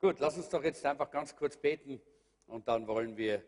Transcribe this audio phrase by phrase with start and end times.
[0.00, 2.00] Gut, lass uns doch jetzt einfach ganz kurz beten
[2.46, 3.42] und dann wollen wir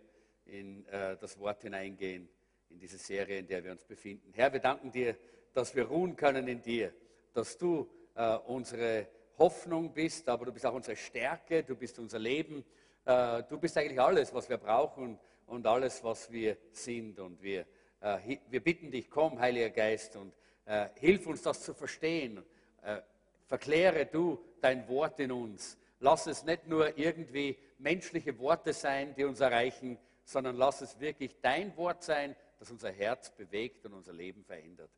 [0.44, 2.28] in äh, das Wort hineingehen,
[2.68, 4.34] in diese Serie, in der wir uns befinden.
[4.34, 5.16] Herr, wir danken dir,
[5.54, 6.92] dass wir ruhen können in dir,
[7.32, 9.06] dass du äh, unsere
[9.38, 12.66] Hoffnung bist, aber du bist auch unsere Stärke, du bist unser Leben,
[13.06, 17.18] äh, du bist eigentlich alles, was wir brauchen und alles, was wir sind.
[17.18, 17.64] Und wir,
[18.02, 20.34] äh, wir bitten dich, komm, Heiliger Geist, und
[20.66, 22.44] äh, hilf uns das zu verstehen.
[22.82, 22.98] Äh,
[23.46, 29.22] verkläre du dein Wort in uns Lass es nicht nur irgendwie menschliche Worte sein, die
[29.22, 34.12] uns erreichen, sondern lass es wirklich dein Wort sein, das unser Herz bewegt und unser
[34.12, 34.90] Leben verändert.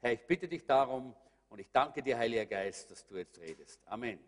[0.00, 1.16] Herr, ich bitte dich darum
[1.48, 3.80] und ich danke dir, Heiliger Geist, dass du jetzt redest.
[3.86, 4.20] Amen.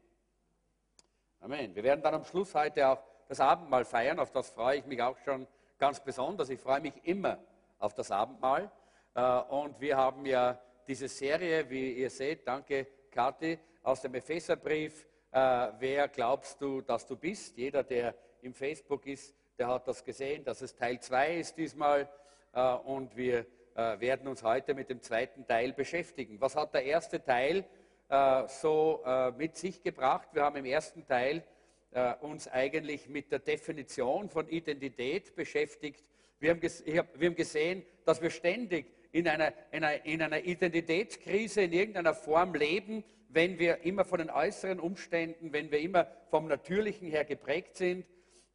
[1.38, 1.72] Amen.
[1.72, 4.18] Wir werden dann am Schluss heute auch das Abendmahl feiern.
[4.18, 5.46] Auf das freue ich mich auch schon
[5.78, 6.48] ganz besonders.
[6.50, 7.38] Ich freue mich immer
[7.78, 8.72] auf das Abendmahl.
[9.14, 15.06] Äh, und wir haben ja diese Serie, wie ihr seht, danke Kathi, aus dem Epheserbrief
[15.34, 17.56] äh, wer glaubst du, dass du bist?
[17.56, 22.08] Jeder, der im Facebook ist, der hat das gesehen, dass es Teil 2 ist diesmal.
[22.52, 26.40] Äh, und wir äh, werden uns heute mit dem zweiten Teil beschäftigen.
[26.40, 27.64] Was hat der erste Teil
[28.08, 30.28] äh, so äh, mit sich gebracht?
[30.32, 31.42] Wir haben im ersten Teil
[31.90, 36.04] äh, uns eigentlich mit der Definition von Identität beschäftigt.
[36.38, 40.44] Wir haben, hab, wir haben gesehen, dass wir ständig in einer, in, einer, in einer
[40.44, 46.06] Identitätskrise in irgendeiner Form leben, wenn wir immer von den äußeren Umständen, wenn wir immer
[46.30, 48.06] vom Natürlichen her geprägt sind.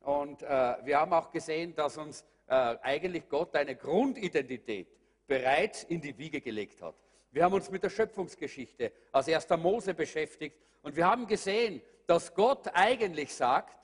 [0.01, 4.87] Und äh, wir haben auch gesehen, dass uns äh, eigentlich Gott eine Grundidentität
[5.27, 6.95] bereits in die Wiege gelegt hat.
[7.31, 12.33] Wir haben uns mit der Schöpfungsgeschichte als erster Mose beschäftigt und wir haben gesehen, dass
[12.33, 13.77] Gott eigentlich sagt,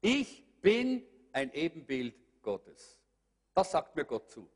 [0.00, 3.00] ich bin ein Ebenbild Gottes.
[3.54, 4.48] Das sagt mir Gott zu.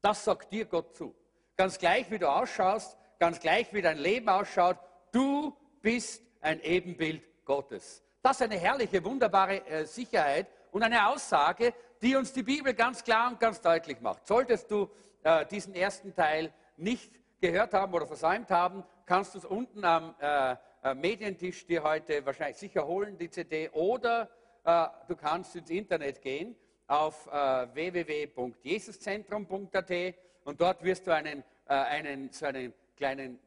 [0.00, 1.14] Das sagt dir Gott zu.
[1.56, 4.78] Ganz gleich, wie du ausschaust, ganz gleich wie dein Leben ausschaut,
[5.12, 8.02] du bist ein Ebenbild Gottes.
[8.22, 13.02] Das ist eine herrliche, wunderbare äh, Sicherheit und eine Aussage, die uns die Bibel ganz
[13.02, 14.26] klar und ganz deutlich macht.
[14.26, 14.90] Solltest du
[15.22, 20.14] äh, diesen ersten Teil nicht gehört haben oder versäumt haben, kannst du es unten am
[20.20, 24.30] äh, äh Medientisch dir heute wahrscheinlich sicher holen, die CD, oder
[24.64, 26.54] äh, du kannst ins Internet gehen
[26.86, 30.14] auf www.jesuszentrum.at
[30.44, 33.38] und dort wirst du einen, einen, so einen kleinen,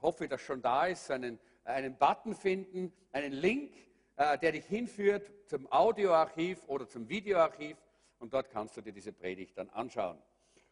[0.00, 3.74] hoffe, dass schon da ist, einen, einen Button finden, einen Link,
[4.16, 7.76] äh, der dich hinführt zum Audioarchiv oder zum Videoarchiv
[8.20, 10.18] und dort kannst du dir diese Predigt dann anschauen.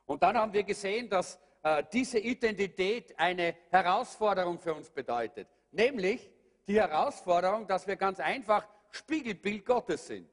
[0.06, 6.30] Und dann haben wir gesehen, dass äh, diese Identität eine Herausforderung für uns bedeutet, nämlich
[6.68, 10.28] die Herausforderung, dass wir ganz einfach Spiegelbild Gottes sind.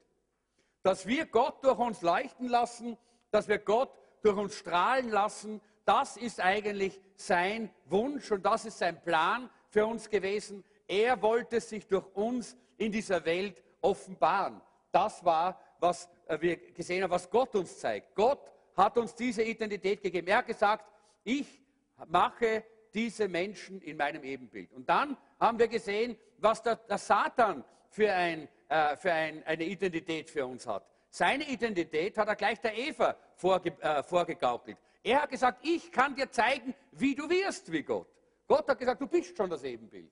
[0.82, 2.96] Dass wir Gott durch uns leuchten lassen,
[3.30, 3.90] dass wir Gott
[4.22, 9.86] durch uns strahlen lassen, das ist eigentlich sein Wunsch und das ist sein Plan für
[9.86, 10.62] uns gewesen.
[10.86, 14.60] Er wollte sich durch uns in dieser Welt offenbaren.
[14.92, 18.14] Das war, was äh, wir gesehen haben, was Gott uns zeigt.
[18.14, 20.26] Gott hat uns diese Identität gegeben.
[20.28, 20.84] Er hat gesagt,
[21.24, 21.62] ich
[22.08, 24.72] mache diese Menschen in meinem Ebenbild.
[24.72, 29.64] Und dann haben wir gesehen, was der, der Satan für, ein, äh, für ein, eine
[29.64, 30.84] Identität für uns hat.
[31.10, 34.76] Seine Identität hat er gleich der Eva vorge, äh, vorgegaukelt.
[35.06, 38.08] Er hat gesagt, ich kann dir zeigen, wie du wirst wie Gott.
[38.48, 40.10] Gott hat gesagt, du bist schon das Ebenbild.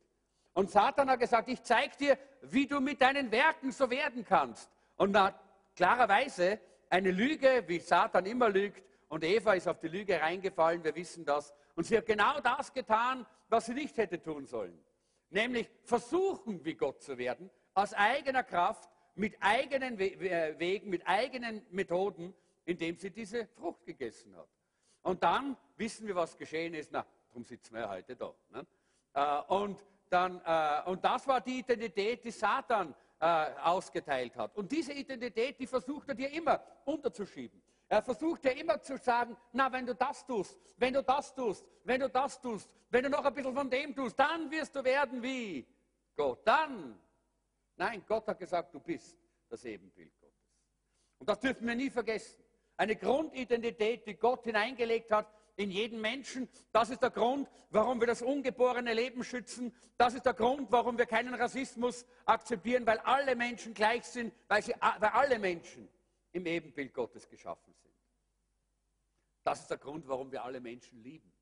[0.53, 4.71] Und Satan hat gesagt, ich zeige dir, wie du mit deinen Werken so werden kannst.
[4.97, 5.37] Und na,
[5.75, 6.61] klarerweise
[6.91, 11.25] eine Lüge, wie Satan immer lügt, und Eva ist auf die Lüge reingefallen, wir wissen
[11.25, 11.53] das.
[11.75, 14.79] Und sie hat genau das getan, was sie nicht hätte tun sollen.
[15.31, 22.33] Nämlich versuchen, wie Gott zu werden, aus eigener Kraft, mit eigenen Wegen, mit eigenen Methoden,
[22.65, 24.49] indem sie diese Frucht gegessen hat.
[25.05, 26.91] Und dann wissen wir, was geschehen ist.
[26.91, 28.35] Na, darum sitzen wir heute da.
[28.51, 28.67] Ne?
[29.13, 33.27] Äh, und, dann, äh, und das war die Identität, die Satan äh,
[33.63, 34.57] ausgeteilt hat.
[34.57, 37.63] Und diese Identität, die versucht er dir immer unterzuschieben.
[37.87, 41.67] Er versucht ja immer zu sagen, na, wenn du das tust, wenn du das tust,
[41.85, 44.83] wenn du das tust, wenn du noch ein bisschen von dem tust, dann wirst du
[44.83, 45.67] werden wie
[46.17, 46.47] Gott.
[46.47, 46.99] Dann.
[47.77, 49.19] Nein, Gott hat gesagt, du bist
[49.51, 50.35] das Ebenbild Gottes.
[51.19, 52.44] Und das dürfen wir nie vergessen.
[52.77, 56.49] Eine Grundidentität, die Gott hineingelegt hat in jeden Menschen.
[56.73, 59.75] Das ist der Grund, warum wir das ungeborene Leben schützen.
[59.97, 64.63] Das ist der Grund, warum wir keinen Rassismus akzeptieren, weil alle Menschen gleich sind, weil,
[64.63, 65.89] sie, weil alle Menschen
[66.33, 67.95] im Ebenbild Gottes geschaffen sind.
[69.45, 71.33] Das ist der Grund, warum wir alle Menschen lieben.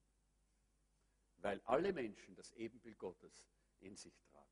[1.38, 3.46] Weil alle Menschen das Ebenbild Gottes
[3.80, 4.42] in sich tragen.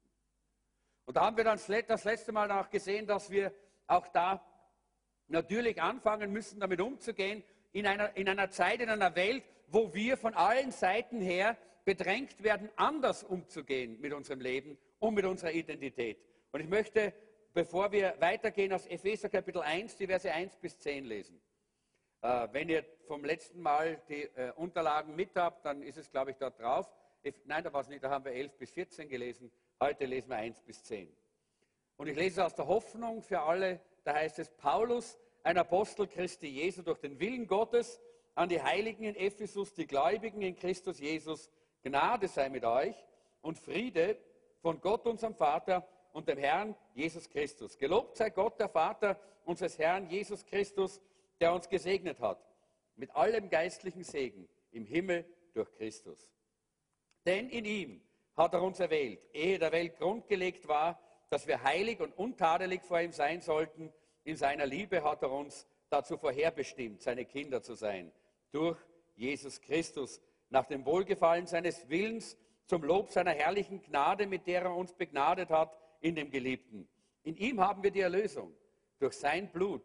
[1.05, 3.53] Und da haben wir dann das letzte Mal auch gesehen, dass wir
[3.87, 4.45] auch da
[5.31, 7.43] natürlich anfangen müssen, damit umzugehen,
[7.73, 12.43] in einer, in einer Zeit, in einer Welt, wo wir von allen Seiten her bedrängt
[12.43, 16.19] werden, anders umzugehen mit unserem Leben und mit unserer Identität.
[16.53, 17.13] Und ich möchte,
[17.53, 21.41] bevor wir weitergehen, aus Epheser Kapitel 1, die Verse 1 bis 10 lesen.
[22.23, 26.33] Äh, wenn ihr vom letzten Mal die äh, Unterlagen mit habt, dann ist es, glaube
[26.33, 26.91] ich, dort drauf.
[27.45, 29.51] Nein, da war es nicht, da haben wir 11 bis 14 gelesen.
[29.81, 31.15] Heute lesen wir 1 bis 10.
[31.97, 36.49] Und ich lese aus der Hoffnung für alle, da heißt es, Paulus, ein Apostel Christi
[36.49, 38.01] Jesu durch den Willen Gottes,
[38.35, 41.51] an die Heiligen in Ephesus, die Gläubigen in Christus Jesus,
[41.83, 42.95] Gnade sei mit euch
[43.43, 44.17] und Friede
[44.61, 47.79] von Gott, unserem Vater und dem Herrn Jesus Christus.
[47.79, 51.01] Gelobt sei Gott, der Vater unseres Herrn Jesus Christus,
[51.41, 52.39] der uns gesegnet hat
[53.01, 56.31] mit allem geistlichen Segen im Himmel durch Christus.
[57.25, 58.01] Denn in ihm
[58.37, 61.01] hat er uns erwählt, ehe der Welt grundgelegt war,
[61.31, 63.93] dass wir heilig und untadelig vor ihm sein sollten.
[64.25, 68.13] In seiner Liebe hat er uns dazu vorherbestimmt, seine Kinder zu sein,
[68.53, 68.79] durch
[69.17, 72.37] Jesus Christus, nach dem Wohlgefallen seines Willens,
[72.67, 76.89] zum Lob seiner herrlichen Gnade, mit der er uns begnadet hat in dem Geliebten.
[77.23, 78.55] In ihm haben wir die Erlösung,
[78.99, 79.83] durch sein Blut,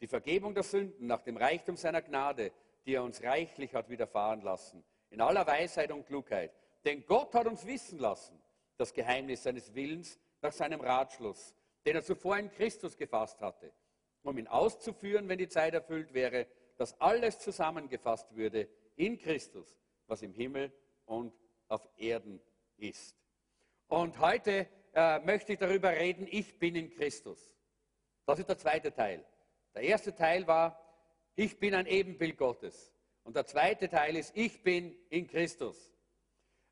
[0.00, 2.52] die Vergebung der Sünden nach dem Reichtum seiner Gnade,
[2.84, 6.52] die er uns reichlich hat widerfahren lassen, in aller Weisheit und Klugheit.
[6.84, 8.40] Denn Gott hat uns wissen lassen,
[8.76, 11.54] das Geheimnis seines Willens nach seinem Ratschluss,
[11.86, 13.72] den er zuvor in Christus gefasst hatte,
[14.22, 16.46] um ihn auszuführen, wenn die Zeit erfüllt wäre,
[16.76, 19.78] dass alles zusammengefasst würde in Christus,
[20.08, 20.72] was im Himmel
[21.04, 21.32] und
[21.68, 22.40] auf Erden
[22.76, 23.16] ist.
[23.86, 27.56] Und heute äh, möchte ich darüber reden, ich bin in Christus.
[28.26, 29.24] Das ist der zweite Teil.
[29.74, 30.80] Der erste Teil war,
[31.36, 32.92] ich bin ein Ebenbild Gottes.
[33.22, 35.94] Und der zweite Teil ist, ich bin in Christus.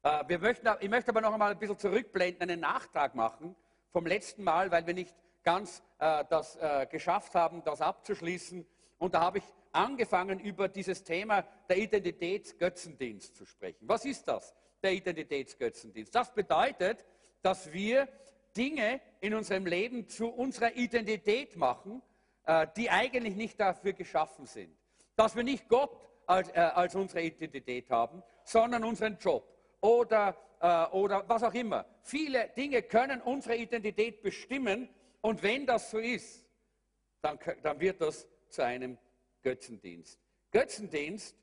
[0.02, 3.54] Äh, wir möchten, ich möchte aber noch einmal ein bisschen zurückblenden, einen Nachtrag machen
[3.94, 5.14] vom letzten Mal, weil wir nicht
[5.44, 8.66] ganz äh, das äh, geschafft haben, das abzuschließen.
[8.98, 13.88] Und da habe ich angefangen, über dieses Thema der Identitätsgötzendienst zu sprechen.
[13.88, 14.52] Was ist das,
[14.82, 16.12] der Identitätsgötzendienst?
[16.12, 17.04] Das bedeutet,
[17.40, 18.08] dass wir
[18.56, 22.02] Dinge in unserem Leben zu unserer Identität machen,
[22.46, 24.76] äh, die eigentlich nicht dafür geschaffen sind.
[25.14, 25.96] Dass wir nicht Gott
[26.26, 29.46] als, äh, als unsere Identität haben, sondern unseren Job
[29.80, 31.84] oder, äh, oder was auch immer.
[32.00, 34.88] Viele Dinge können unsere Identität bestimmen
[35.20, 36.46] und wenn das so ist,
[37.20, 38.96] dann, dann wird das zu einem
[39.42, 40.18] Götzendienst.
[40.50, 41.36] Götzendienst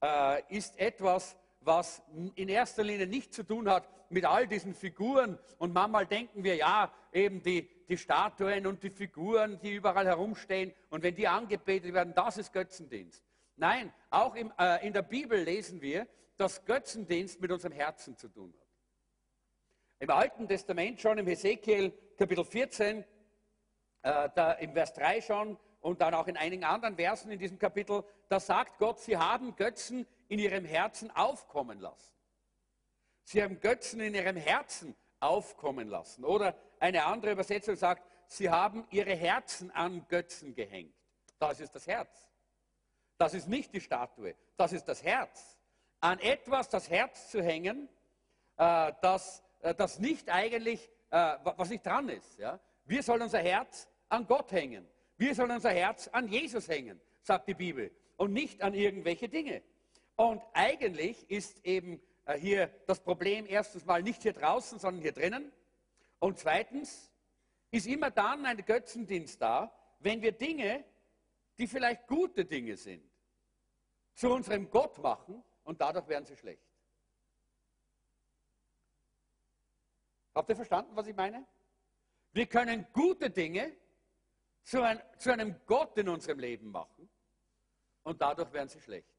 [0.00, 2.00] äh, ist etwas, was
[2.36, 5.38] in erster Linie nichts zu tun hat mit all diesen Figuren.
[5.58, 10.72] Und manchmal denken wir, ja, eben die, die Statuen und die Figuren, die überall herumstehen.
[10.88, 13.24] Und wenn die angebetet werden, das ist Götzendienst.
[13.56, 18.28] Nein, auch im, äh, in der Bibel lesen wir, dass Götzendienst mit unserem Herzen zu
[18.28, 18.67] tun hat.
[20.00, 23.04] Im Alten Testament schon, im Hesekiel Kapitel 14,
[24.02, 27.58] äh, da, im Vers 3 schon und dann auch in einigen anderen Versen in diesem
[27.58, 32.12] Kapitel, da sagt Gott, sie haben Götzen in ihrem Herzen aufkommen lassen.
[33.24, 36.24] Sie haben Götzen in ihrem Herzen aufkommen lassen.
[36.24, 40.94] Oder eine andere Übersetzung sagt, sie haben ihre Herzen an Götzen gehängt.
[41.40, 42.28] Das ist das Herz.
[43.16, 45.58] Das ist nicht die Statue, das ist das Herz.
[46.00, 47.88] An etwas das Herz zu hängen,
[48.56, 52.38] äh, das, das nicht eigentlich, äh, was nicht dran ist.
[52.38, 52.60] Ja?
[52.84, 54.86] Wir sollen unser Herz an Gott hängen.
[55.16, 59.62] Wir sollen unser Herz an Jesus hängen, sagt die Bibel, und nicht an irgendwelche Dinge.
[60.16, 65.12] Und eigentlich ist eben äh, hier das Problem erstens mal nicht hier draußen, sondern hier
[65.12, 65.52] drinnen.
[66.18, 67.12] Und zweitens
[67.70, 70.84] ist immer dann ein Götzendienst da, wenn wir Dinge,
[71.58, 73.02] die vielleicht gute Dinge sind,
[74.14, 76.67] zu unserem Gott machen und dadurch werden sie schlecht.
[80.38, 81.44] Habt ihr verstanden, was ich meine?
[82.30, 83.76] Wir können gute Dinge
[84.62, 87.10] zu, ein, zu einem Gott in unserem Leben machen
[88.04, 89.12] und dadurch werden sie schlecht.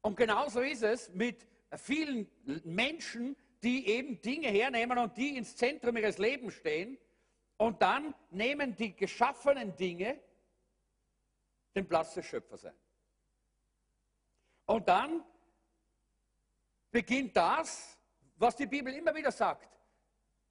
[0.00, 1.46] Und genauso ist es mit
[1.76, 2.30] vielen
[2.64, 6.96] Menschen, die eben Dinge hernehmen und die ins Zentrum ihres Lebens stehen.
[7.58, 10.18] Und dann nehmen die geschaffenen Dinge
[11.76, 12.78] den Platz des Schöpfers ein.
[14.64, 15.22] Und dann
[16.90, 17.97] beginnt das,
[18.38, 19.68] was die Bibel immer wieder sagt.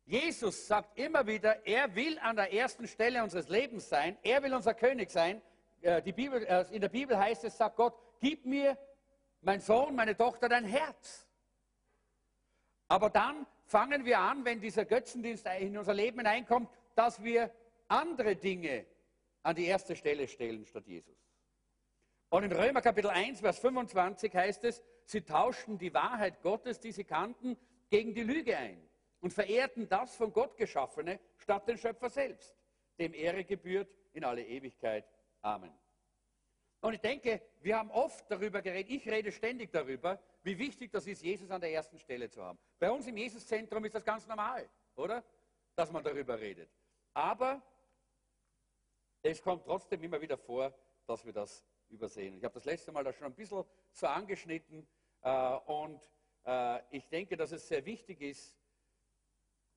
[0.05, 4.53] Jesus sagt immer wieder, er will an der ersten Stelle unseres Lebens sein, er will
[4.53, 5.41] unser König sein.
[5.81, 8.77] Äh, die Bibel, äh, in der Bibel heißt es, sagt Gott, gib mir
[9.41, 11.27] mein Sohn, meine Tochter, dein Herz.
[12.87, 17.51] Aber dann fangen wir an, wenn dieser Götzendienst in unser Leben hineinkommt, dass wir
[17.89, 18.85] andere Dinge
[19.43, 21.17] an die erste Stelle stellen statt Jesus.
[22.29, 26.91] Und in Römer Kapitel 1, Vers 25 heißt es, sie tauschten die Wahrheit Gottes, die
[26.91, 27.57] sie kannten,
[27.89, 28.81] gegen die Lüge ein
[29.19, 32.55] und verehrten das von Gott geschaffene statt den Schöpfer selbst,
[32.99, 35.05] dem Ehre gebührt in alle Ewigkeit.
[35.41, 35.71] Amen.
[36.81, 41.07] Und ich denke, wir haben oft darüber geredet, ich rede ständig darüber, wie wichtig das
[41.07, 42.59] ist, Jesus an der ersten Stelle zu haben.
[42.79, 45.23] Bei uns im Jesuszentrum ist das ganz normal, oder?
[45.77, 46.69] dass man darüber redet.
[47.13, 47.61] Aber
[49.21, 50.73] es kommt trotzdem immer wieder vor,
[51.05, 52.35] dass wir das übersehen.
[52.35, 54.87] Ich habe das letzte Mal da schon ein bisschen so angeschnitten
[55.21, 56.01] äh, und
[56.91, 58.57] ich denke, dass es sehr wichtig ist,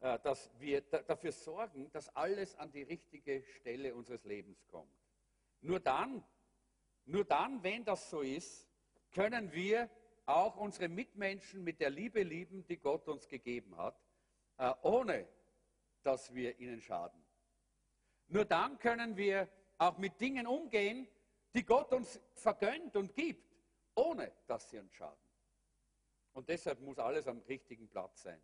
[0.00, 4.94] äh, dass wir dafür sorgen, dass alles an die richtige Stelle unseres Lebens kommt.
[5.60, 6.24] Nur dann,
[7.04, 8.66] nur dann, wenn das so ist,
[9.10, 9.90] können wir
[10.24, 14.00] auch unsere Mitmenschen mit der Liebe lieben, die Gott uns gegeben hat,
[14.56, 15.28] äh, ohne
[16.02, 17.22] dass wir ihnen schaden.
[18.28, 21.06] Nur dann können wir auch mit Dingen umgehen,
[21.54, 23.54] die Gott uns vergönnt und gibt,
[23.94, 25.29] ohne dass sie uns schaden.
[26.32, 28.40] Und deshalb muss alles am richtigen Platz sein.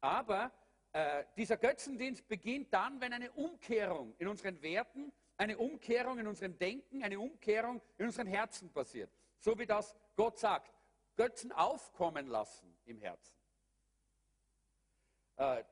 [0.00, 0.52] Aber
[0.92, 6.56] äh, dieser Götzendienst beginnt dann, wenn eine Umkehrung in unseren Werten, eine Umkehrung in unserem
[6.58, 9.10] Denken, eine Umkehrung in unseren Herzen passiert.
[9.38, 10.72] So wie das Gott sagt,
[11.16, 13.34] Götzen aufkommen lassen im Herzen.
[15.36, 15.64] Äh,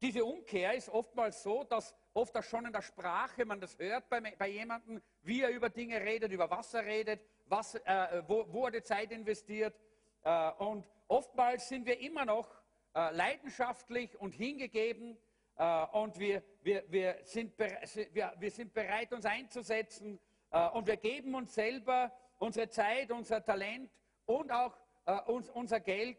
[0.00, 4.08] diese Umkehr ist oftmals so, dass oft auch schon in der Sprache man das hört
[4.08, 8.46] bei, bei jemandem, wie er über Dinge redet, über was er redet, was, äh, wo,
[8.52, 9.74] wo, er die Zeit investiert.
[10.22, 12.48] Äh, und oftmals sind wir immer noch
[12.94, 15.18] äh, leidenschaftlich und hingegeben
[15.56, 20.96] äh, und wir, wir, wir, sind wir, wir, sind bereit, uns einzusetzen äh, und wir
[20.96, 23.90] geben uns selber unsere Zeit, unser Talent
[24.26, 26.18] und auch äh, uns, unser Geld,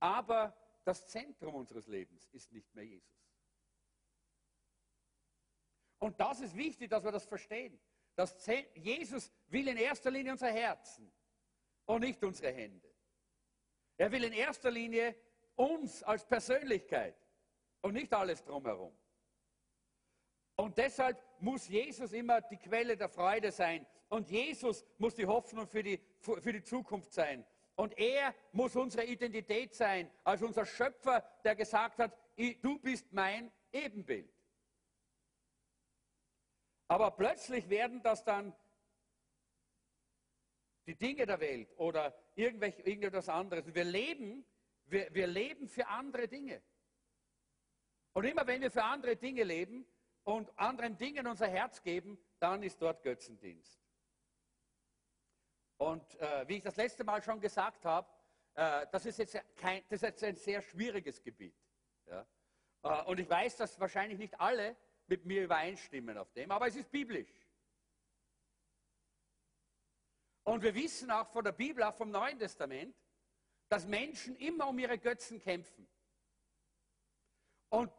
[0.00, 3.20] aber das Zentrum unseres Lebens ist nicht mehr Jesus.
[5.98, 7.78] Und das ist wichtig, dass wir das verstehen.
[8.16, 8.34] Das
[8.74, 11.12] Jesus will in erster Linie unser Herzen
[11.84, 12.89] und nicht unsere Hände.
[14.00, 15.14] Er will in erster Linie
[15.56, 17.14] uns als Persönlichkeit
[17.82, 18.96] und nicht alles drumherum.
[20.56, 23.86] Und deshalb muss Jesus immer die Quelle der Freude sein.
[24.08, 27.44] Und Jesus muss die Hoffnung für die, für die Zukunft sein.
[27.76, 32.16] Und er muss unsere Identität sein, als unser Schöpfer, der gesagt hat,
[32.62, 34.32] du bist mein Ebenbild.
[36.88, 38.54] Aber plötzlich werden das dann
[40.90, 43.72] die Dinge der Welt oder irgendetwas anderes.
[43.72, 44.44] Wir leben,
[44.86, 46.60] wir, wir leben für andere Dinge.
[48.12, 49.86] Und immer wenn wir für andere Dinge leben
[50.24, 53.80] und anderen Dingen unser Herz geben, dann ist dort Götzendienst.
[55.76, 58.08] Und äh, wie ich das letzte Mal schon gesagt habe,
[58.54, 61.54] äh, das, ist jetzt kein, das ist jetzt ein sehr schwieriges Gebiet.
[62.06, 62.26] Ja?
[62.82, 66.74] Äh, und ich weiß, dass wahrscheinlich nicht alle mit mir übereinstimmen auf dem, aber es
[66.74, 67.32] ist biblisch.
[70.44, 72.94] Und wir wissen auch von der Bibel, auch vom Neuen Testament,
[73.68, 75.86] dass Menschen immer um ihre Götzen kämpfen.
[77.68, 77.92] Und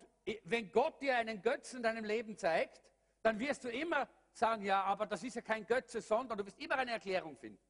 [0.44, 2.82] wenn Gott dir einen Götzen in deinem Leben zeigt,
[3.22, 6.60] dann wirst du immer sagen, ja, aber das ist ja kein Götze, sondern du wirst
[6.60, 7.62] immer eine Erklärung finden.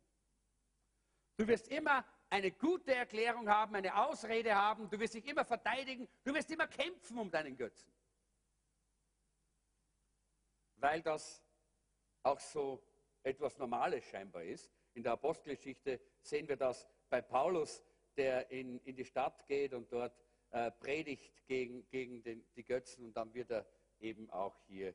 [1.38, 6.08] Du wirst immer eine gute Erklärung haben, eine Ausrede haben, du wirst dich immer verteidigen,
[6.24, 7.92] du wirst immer kämpfen um deinen Götzen.
[10.78, 11.44] Weil das
[12.24, 12.82] auch so
[13.24, 14.72] etwas Normales scheinbar ist.
[14.94, 17.84] In der Apostelgeschichte sehen wir das bei Paulus,
[18.18, 20.14] der in, in die Stadt geht und dort
[20.52, 23.66] äh, predigt gegen, gegen den, die Götzen und dann wird er
[24.00, 24.94] eben auch hier,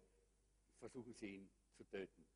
[0.78, 2.26] versuchen sie ihn zu töten.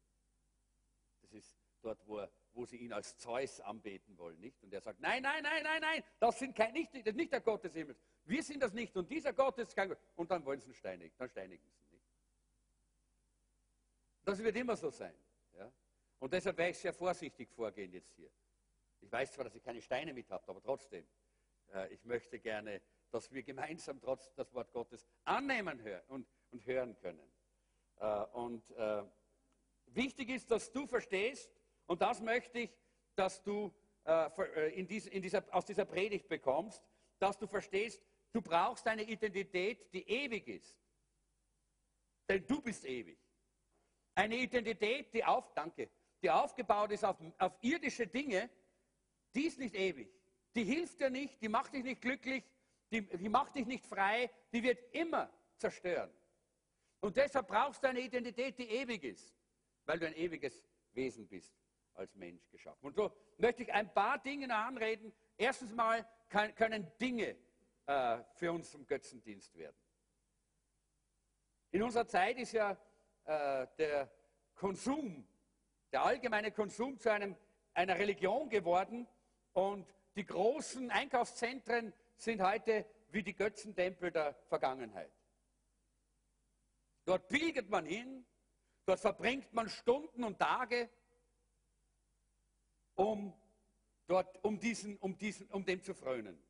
[1.21, 4.63] Das ist dort, wo, er, wo sie ihn als Zeus anbeten wollen, nicht?
[4.63, 7.33] Und er sagt, nein, nein, nein, nein, nein, das, sind kein, nicht, das ist nicht
[7.33, 8.01] der Gott des Himmels.
[8.25, 9.99] Wir sind das nicht und dieser Gott ist kein Gott.
[10.17, 11.91] Und dann wollen sie ihn steinigen, dann steinigen sie ihn.
[11.91, 12.05] Nicht?
[14.25, 15.15] Das wird immer so sein.
[16.21, 18.31] Und deshalb werde ich sehr vorsichtig vorgehen jetzt hier.
[19.01, 21.07] Ich weiß zwar, dass ich keine Steine mit habe, aber trotzdem,
[21.73, 26.65] äh, ich möchte gerne, dass wir gemeinsam trotz das Wort Gottes annehmen hör und, und
[26.67, 27.33] hören können.
[27.97, 29.03] Äh, und äh,
[29.87, 31.51] wichtig ist, dass du verstehst,
[31.87, 32.71] und das möchte ich,
[33.17, 33.75] dass du
[34.05, 36.83] äh, äh, in dies, in dieser, aus dieser Predigt bekommst,
[37.19, 40.77] dass du verstehst, du brauchst eine Identität, die ewig ist.
[42.29, 43.19] Denn du bist ewig.
[44.15, 45.91] Eine Identität, die auf, danke,
[46.23, 48.51] die aufgebaut ist auf, auf irdische Dinge,
[49.35, 50.11] die ist nicht ewig.
[50.55, 52.45] Die hilft dir nicht, die macht dich nicht glücklich,
[52.91, 56.11] die, die macht dich nicht frei, die wird immer zerstören.
[57.01, 59.35] Und deshalb brauchst du eine Identität, die ewig ist,
[59.87, 61.55] weil du ein ewiges Wesen bist
[61.95, 62.85] als Mensch geschaffen.
[62.85, 65.13] Und so möchte ich ein paar Dinge anreden.
[65.37, 67.37] Erstens mal kann, können Dinge
[67.87, 69.77] äh, für uns zum Götzendienst werden.
[71.71, 72.77] In unserer Zeit ist ja
[73.25, 74.11] äh, der
[74.55, 75.27] Konsum,
[75.93, 77.37] der allgemeine Konsum zu einem,
[77.75, 79.07] einer Religion geworden
[79.53, 85.13] und die großen Einkaufszentren sind heute wie die Götzentempel der Vergangenheit.
[87.05, 88.25] Dort pilgert man hin,
[88.85, 90.91] dort verbringt man Stunden und Tage
[92.95, 93.33] um,
[94.07, 96.41] dort, um, diesen, um, diesen, um dem zu frönen.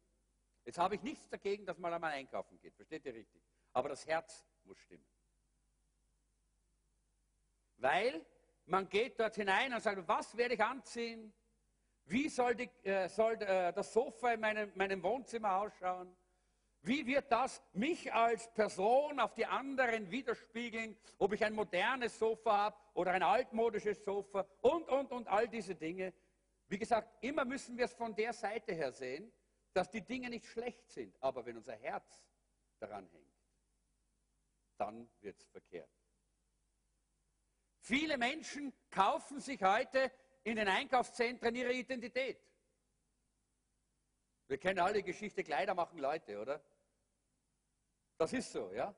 [0.65, 3.43] Jetzt habe ich nichts dagegen, dass man einmal einkaufen geht, versteht ihr richtig?
[3.73, 5.07] Aber das Herz muss stimmen.
[7.77, 8.27] Weil
[8.71, 11.33] man geht dort hinein und sagt, was werde ich anziehen?
[12.05, 16.17] Wie soll, die, äh, soll äh, das Sofa in meinem, meinem Wohnzimmer ausschauen?
[16.83, 22.57] Wie wird das mich als Person auf die anderen widerspiegeln, ob ich ein modernes Sofa
[22.57, 26.15] habe oder ein altmodisches Sofa und, und, und all diese Dinge.
[26.69, 29.31] Wie gesagt, immer müssen wir es von der Seite her sehen,
[29.75, 32.25] dass die Dinge nicht schlecht sind, aber wenn unser Herz
[32.79, 33.37] daran hängt,
[34.79, 36.00] dann wird es verkehrt.
[37.81, 40.13] Viele Menschen kaufen sich heute
[40.45, 42.39] in den Einkaufszentren ihre Identität.
[44.47, 46.63] Wir kennen alle die Geschichte, Kleider machen Leute, oder?
[48.19, 48.95] Das ist so, ja.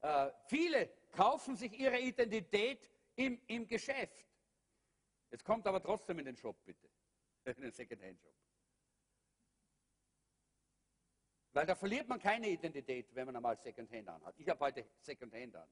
[0.00, 4.26] Äh, viele kaufen sich ihre Identität im, im Geschäft.
[5.30, 6.88] Jetzt kommt aber trotzdem in den Shop, bitte.
[7.44, 8.34] In den Secondhand-Shop.
[11.52, 14.38] Weil da verliert man keine Identität, wenn man einmal Secondhand anhat.
[14.38, 15.70] Ich habe heute Secondhand an.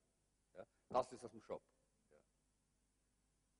[0.55, 1.63] Ja, das ist aus dem Shop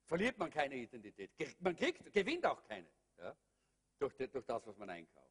[0.07, 1.31] verliert man keine Identität.
[1.61, 2.87] Man kriegt, gewinnt auch keine
[3.19, 3.37] ja,
[3.99, 5.27] durch, durch das, was man einkauft.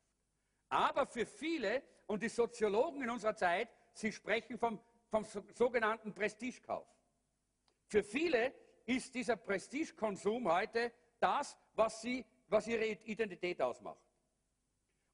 [0.69, 4.79] Aber für viele, und die Soziologen in unserer Zeit, sie sprechen vom,
[5.09, 6.87] vom sogenannten Prestigekauf.
[7.87, 8.53] Für viele
[8.85, 14.01] ist dieser Prestigekonsum heute das, was, sie, was ihre Identität ausmacht.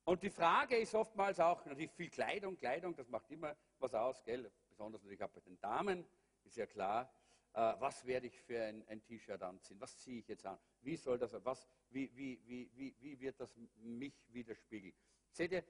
[0.03, 4.23] Und die Frage ist oftmals auch, natürlich viel Kleidung, Kleidung, das macht immer was aus,
[4.23, 4.51] gell?
[4.67, 6.05] besonders natürlich auch bei den Damen,
[6.43, 7.13] ist ja klar
[7.53, 10.95] äh, was werde ich für ein, ein T-Shirt anziehen, was ziehe ich jetzt an, wie
[10.95, 14.93] soll das, was, wie, wie, wie, wie, wie wird das mich widerspiegeln.
[15.31, 15.63] Seht ihr,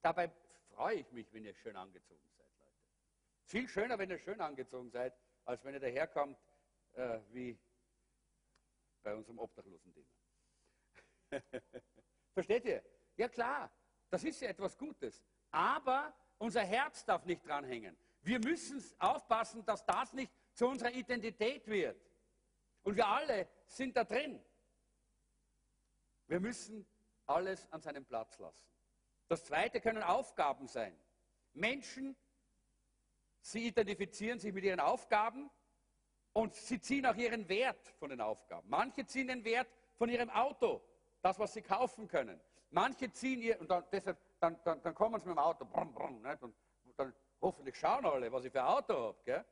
[0.00, 0.30] dabei
[0.74, 2.76] freue ich mich, wenn ihr schön angezogen seid, Leute.
[3.44, 5.14] Viel schöner, wenn ihr schön angezogen seid,
[5.44, 6.38] als wenn ihr daherkommt
[6.92, 7.58] äh, wie
[9.02, 11.42] bei unserem Obdachlosen Dinner.
[12.34, 12.84] Versteht ihr?
[13.16, 13.70] Ja klar,
[14.10, 15.22] das ist ja etwas Gutes.
[15.50, 17.96] Aber unser Herz darf nicht dranhängen.
[18.22, 22.00] Wir müssen aufpassen, dass das nicht zu unserer Identität wird.
[22.82, 24.42] Und wir alle sind da drin.
[26.26, 26.86] Wir müssen
[27.26, 28.66] alles an seinem Platz lassen.
[29.28, 30.96] Das zweite können Aufgaben sein.
[31.54, 32.16] Menschen,
[33.40, 35.50] sie identifizieren sich mit ihren Aufgaben
[36.32, 38.68] und sie ziehen auch ihren Wert von den Aufgaben.
[38.68, 40.82] Manche ziehen den Wert von ihrem Auto,
[41.20, 42.40] das, was sie kaufen können.
[42.70, 45.92] Manche ziehen ihr, und dann, deshalb, dann, dann, dann kommen sie mit dem Auto, brumm,
[45.92, 46.54] brumm, und
[46.96, 49.44] dann hoffentlich schauen alle, was ich für ein Auto habe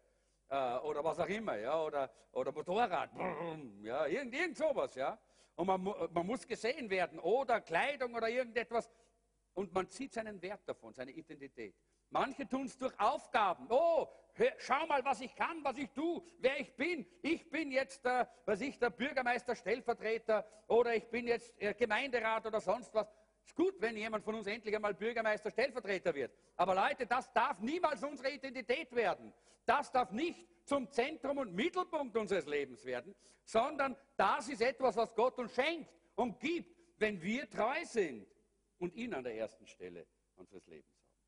[0.50, 5.18] äh, oder was auch immer, ja, oder, oder Motorrad, brrr, ja, irgend, irgend sowas, ja.
[5.54, 8.90] Und man, man muss gesehen werden, oder Kleidung oder irgendetwas.
[9.54, 11.74] Und man zieht seinen Wert davon, seine Identität.
[12.10, 13.66] Manche tun es durch Aufgaben.
[13.68, 17.06] Oh, hör, schau mal, was ich kann, was ich tue, wer ich bin.
[17.22, 22.46] Ich bin jetzt, äh, was ich, der Bürgermeister, Stellvertreter oder ich bin jetzt äh, Gemeinderat
[22.46, 23.06] oder sonst was.
[23.50, 26.32] Ist gut, wenn jemand von uns endlich einmal Bürgermeister, Stellvertreter wird.
[26.54, 29.34] Aber Leute, das darf niemals unsere Identität werden.
[29.66, 35.12] Das darf nicht zum Zentrum und Mittelpunkt unseres Lebens werden, sondern das ist etwas, was
[35.16, 38.24] Gott uns schenkt und gibt, wenn wir treu sind
[38.78, 41.18] und ihn an der ersten Stelle unseres Lebens haben.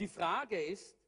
[0.00, 0.98] Die Frage ist,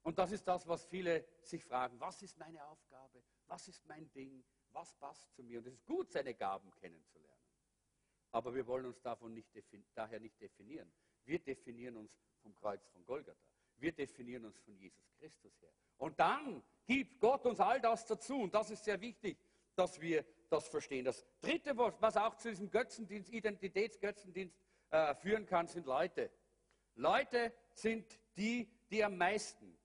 [0.00, 3.22] und das ist das, was viele sich fragen, was ist meine Aufgabe?
[3.48, 4.42] Was ist mein Ding?
[4.72, 5.58] Was passt zu mir?
[5.58, 7.32] Und es ist gut, seine Gaben kennenzulernen.
[8.30, 9.48] Aber wir wollen uns davon nicht
[9.94, 10.90] daher nicht definieren.
[11.24, 12.10] Wir definieren uns
[12.42, 13.38] vom Kreuz von Golgatha.
[13.76, 15.72] Wir definieren uns von Jesus Christus her.
[15.98, 18.42] Und dann gibt Gott uns all das dazu.
[18.42, 19.38] Und das ist sehr wichtig,
[19.74, 21.04] dass wir das verstehen.
[21.04, 24.56] Das Dritte, was auch zu diesem Götzendienst, Identitätsgötzendienst
[24.90, 26.30] äh, führen kann, sind Leute.
[26.94, 29.78] Leute sind die, die am meisten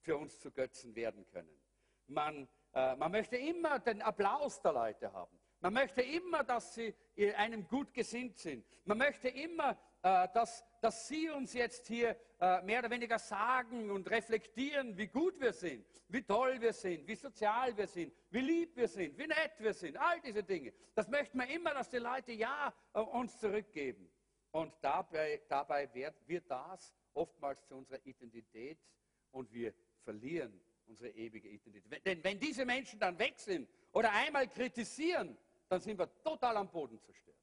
[0.00, 1.60] für uns zu Götzen werden können.
[2.06, 5.36] Man, man möchte immer den Applaus der Leute haben.
[5.60, 6.94] Man möchte immer, dass sie
[7.36, 8.64] einem gut gesinnt sind.
[8.84, 13.90] Man möchte immer, äh, dass, dass Sie uns jetzt hier äh, mehr oder weniger sagen
[13.90, 18.40] und reflektieren, wie gut wir sind, wie toll wir sind, wie sozial wir sind, wie
[18.40, 20.72] lieb wir sind, wie nett wir sind, all diese Dinge.
[20.94, 24.10] Das möchten wir immer, dass die Leute ja äh, uns zurückgeben.
[24.52, 28.78] Und dabei, dabei wird, wird das oftmals zu unserer Identität
[29.32, 30.58] und wir verlieren
[30.90, 32.04] unsere ewige Identität.
[32.04, 36.70] Denn wenn diese Menschen dann weg sind oder einmal kritisieren, dann sind wir total am
[36.70, 37.36] Boden zerstört.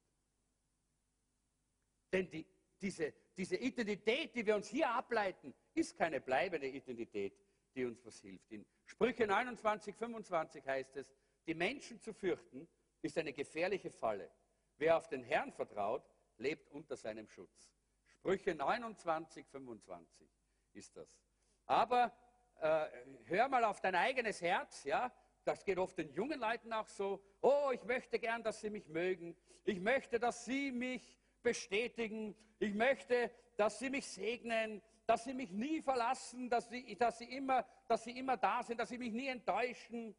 [2.12, 2.46] Denn die,
[2.80, 7.34] diese, diese Identität, die wir uns hier ableiten, ist keine bleibende Identität,
[7.74, 8.50] die uns was hilft.
[8.52, 11.14] In Sprüche 29, 25 heißt es,
[11.46, 12.68] die Menschen zu fürchten,
[13.00, 14.30] ist eine gefährliche Falle.
[14.76, 16.04] Wer auf den Herrn vertraut,
[16.36, 17.72] lebt unter seinem Schutz.
[18.06, 20.28] Sprüche 29, 25
[20.74, 21.18] ist das.
[21.66, 22.12] Aber
[22.60, 22.86] äh,
[23.24, 25.12] hör mal auf dein eigenes Herz, ja,
[25.44, 27.22] das geht oft den jungen Leuten auch so.
[27.40, 29.36] Oh, ich möchte gern, dass sie mich mögen.
[29.64, 32.36] Ich möchte, dass sie mich bestätigen.
[32.58, 34.82] Ich möchte, dass sie mich segnen.
[35.08, 38.78] dass sie mich nie verlassen, dass sie, dass, sie immer, dass sie immer da sind,
[38.78, 40.14] dass sie mich nie enttäuschen.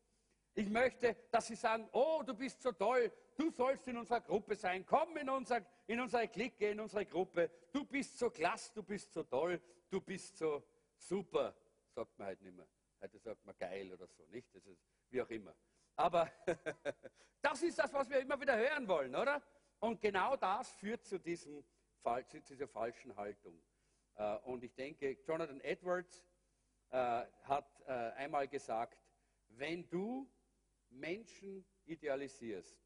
[0.56, 4.56] Ich möchte, dass sie sagen, oh, du bist so toll, du sollst in unserer Gruppe
[4.56, 8.82] sein, komm in, unser, in unsere Clique, in unsere Gruppe, du bist so klasse, du
[8.82, 10.63] bist so toll, du bist so
[10.97, 11.56] super,
[12.00, 12.68] sagt man halt nicht mehr.
[13.02, 14.56] Heute sagt man geil oder so, nicht?
[14.56, 15.54] Das ist wie auch immer.
[15.98, 16.32] Aber
[17.42, 19.44] das ist das, was wir immer wieder hören wollen, oder?
[19.80, 21.66] Und genau das führt zu, diesem,
[22.28, 23.62] zu dieser falschen Haltung.
[24.16, 26.26] Äh, und ich denke, Jonathan Edwards
[26.90, 28.98] äh, hat äh, einmal gesagt,
[29.50, 30.32] wenn du
[30.90, 32.78] Menschen idealisierst,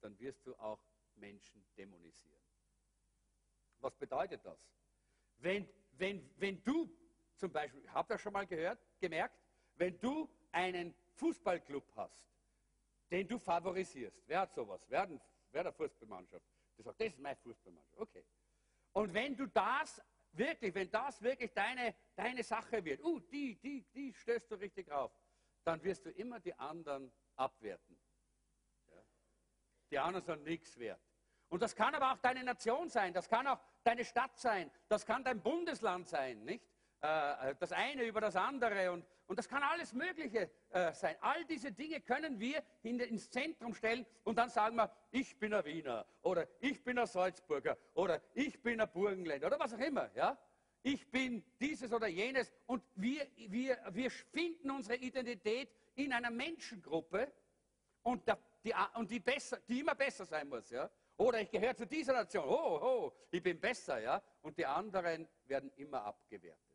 [0.00, 0.80] dann wirst du auch
[1.16, 2.40] Menschen dämonisieren.
[3.80, 4.70] Was bedeutet das?
[5.36, 6.88] Wenn, wenn, wenn du
[7.36, 9.38] zum Beispiel, habt ihr schon mal gehört, gemerkt,
[9.76, 12.28] wenn du einen Fußballclub hast,
[13.10, 14.84] den du favorisierst, wer hat sowas?
[14.88, 15.10] Wer hat,
[15.50, 16.44] wer hat eine Fußballmannschaft?
[16.76, 17.98] Du sagst, das ist meine Fußballmannschaft.
[17.98, 18.24] Okay.
[18.92, 23.84] Und wenn du das wirklich, wenn das wirklich deine, deine Sache wird, uh, die, die,
[23.92, 25.12] die stößt du richtig auf,
[25.64, 27.98] dann wirst du immer die anderen abwerten.
[28.88, 29.04] Ja?
[29.90, 31.00] Die anderen sind nichts wert.
[31.48, 35.06] Und das kann aber auch deine Nation sein, das kann auch deine Stadt sein, das
[35.06, 36.64] kann dein Bundesland sein, nicht?
[37.04, 41.14] Äh, äh, das eine über das andere und, und das kann alles Mögliche äh, sein.
[41.20, 45.52] All diese Dinge können wir in, ins Zentrum stellen und dann sagen wir, ich bin
[45.52, 49.80] ein Wiener oder ich bin ein Salzburger oder ich bin ein Burgenländer oder was auch
[49.80, 50.10] immer.
[50.14, 50.38] Ja?
[50.82, 57.30] Ich bin dieses oder jenes und wir, wir, wir finden unsere Identität in einer Menschengruppe
[58.02, 60.70] und, der, die, und die, besser, die immer besser sein muss.
[60.70, 60.88] Ja?
[61.18, 65.28] Oder ich gehöre zu dieser Nation, oh, oh, ich bin besser, ja, und die anderen
[65.46, 66.73] werden immer abgewertet.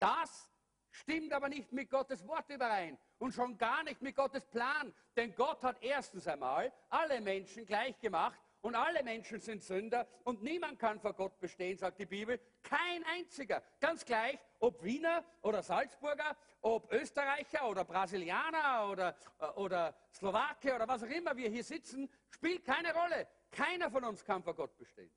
[0.00, 0.50] Das
[0.90, 4.92] stimmt aber nicht mit Gottes Wort überein und schon gar nicht mit Gottes Plan.
[5.16, 10.42] Denn Gott hat erstens einmal alle Menschen gleich gemacht und alle Menschen sind Sünder und
[10.42, 12.40] niemand kann vor Gott bestehen, sagt die Bibel.
[12.62, 13.62] Kein einziger.
[13.78, 19.16] Ganz gleich, ob Wiener oder Salzburger, ob Österreicher oder Brasilianer oder,
[19.56, 23.28] oder Slowake oder was auch immer wir hier sitzen, spielt keine Rolle.
[23.50, 25.10] Keiner von uns kann vor Gott bestehen.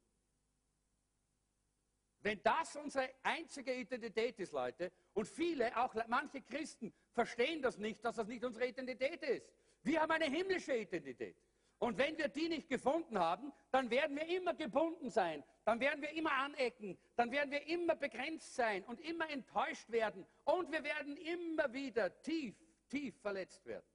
[2.23, 8.03] Wenn das unsere einzige Identität ist, Leute, und viele, auch manche Christen, verstehen das nicht,
[8.03, 9.51] dass das nicht unsere Identität ist.
[9.81, 11.35] Wir haben eine himmlische Identität.
[11.79, 16.01] Und wenn wir die nicht gefunden haben, dann werden wir immer gebunden sein, dann werden
[16.01, 20.81] wir immer anecken, dann werden wir immer begrenzt sein und immer enttäuscht werden und wir
[20.81, 22.55] werden immer wieder tief,
[22.87, 23.85] tief verletzt werden.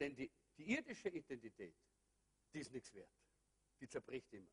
[0.00, 1.76] Denn die, die irdische Identität,
[2.54, 3.10] die ist nichts wert.
[3.80, 4.50] Die zerbricht immer.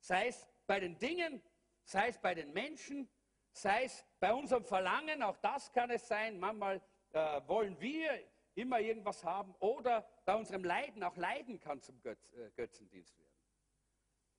[0.00, 1.42] Sei es bei den Dingen,
[1.86, 3.08] sei es bei den Menschen,
[3.52, 6.38] sei es bei unserem Verlangen, auch das kann es sein.
[6.38, 8.10] Manchmal äh, wollen wir
[8.54, 13.30] immer irgendwas haben oder bei unserem Leiden, auch Leiden kann zum Götz, äh, Götzendienst werden.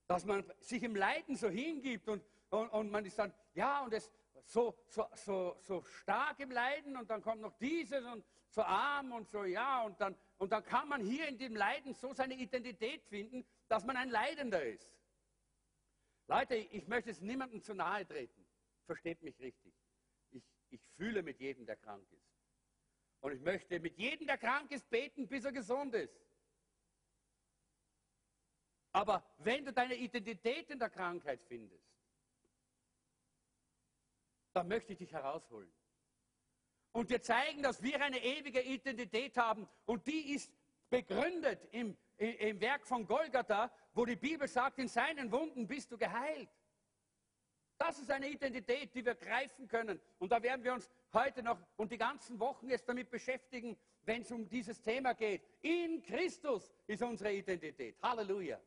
[0.07, 3.93] Dass man sich im Leiden so hingibt und, und, und man ist dann, ja, und
[3.93, 4.11] es
[4.45, 9.11] so, so, so, so stark im Leiden und dann kommt noch dieses und so arm
[9.11, 12.33] und so, ja, und dann, und dann kann man hier in dem Leiden so seine
[12.35, 14.96] Identität finden, dass man ein Leidender ist.
[16.27, 18.45] Leute, ich möchte es niemandem zu nahe treten.
[18.85, 19.73] Versteht mich richtig.
[20.31, 22.27] Ich, ich fühle mit jedem, der krank ist.
[23.21, 26.15] Und ich möchte mit jedem, der krank ist, beten, bis er gesund ist.
[28.91, 31.87] Aber wenn du deine Identität in der Krankheit findest,
[34.53, 35.71] dann möchte ich dich herausholen.
[36.93, 40.51] Und dir zeigen, dass wir eine ewige Identität haben und die ist
[40.89, 45.97] begründet im, im Werk von Golgatha, wo die Bibel sagt, in seinen Wunden bist du
[45.97, 46.49] geheilt.
[47.77, 49.99] Das ist eine Identität, die wir greifen können.
[50.17, 54.21] Und da werden wir uns heute noch und die ganzen Wochen jetzt damit beschäftigen, wenn
[54.21, 55.43] es um dieses Thema geht.
[55.61, 58.01] In Christus ist unsere Identität.
[58.01, 58.59] Halleluja.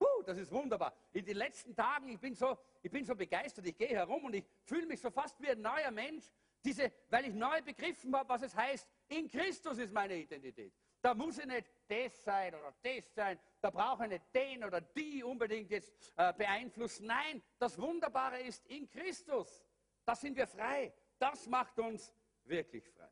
[0.00, 0.92] Uh, das ist wunderbar.
[1.12, 4.34] In den letzten Tagen, ich bin so, ich bin so begeistert, ich gehe herum und
[4.34, 6.24] ich fühle mich so fast wie ein neuer Mensch,
[6.64, 10.72] diese, weil ich neu begriffen habe, was es heißt, in Christus ist meine Identität.
[11.00, 14.80] Da muss ich nicht das sein oder das sein, da brauche ich nicht den oder
[14.80, 17.06] die unbedingt jetzt äh, beeinflussen.
[17.06, 19.64] Nein, das Wunderbare ist in Christus.
[20.04, 20.92] Da sind wir frei.
[21.18, 22.12] Das macht uns
[22.44, 23.10] wirklich frei.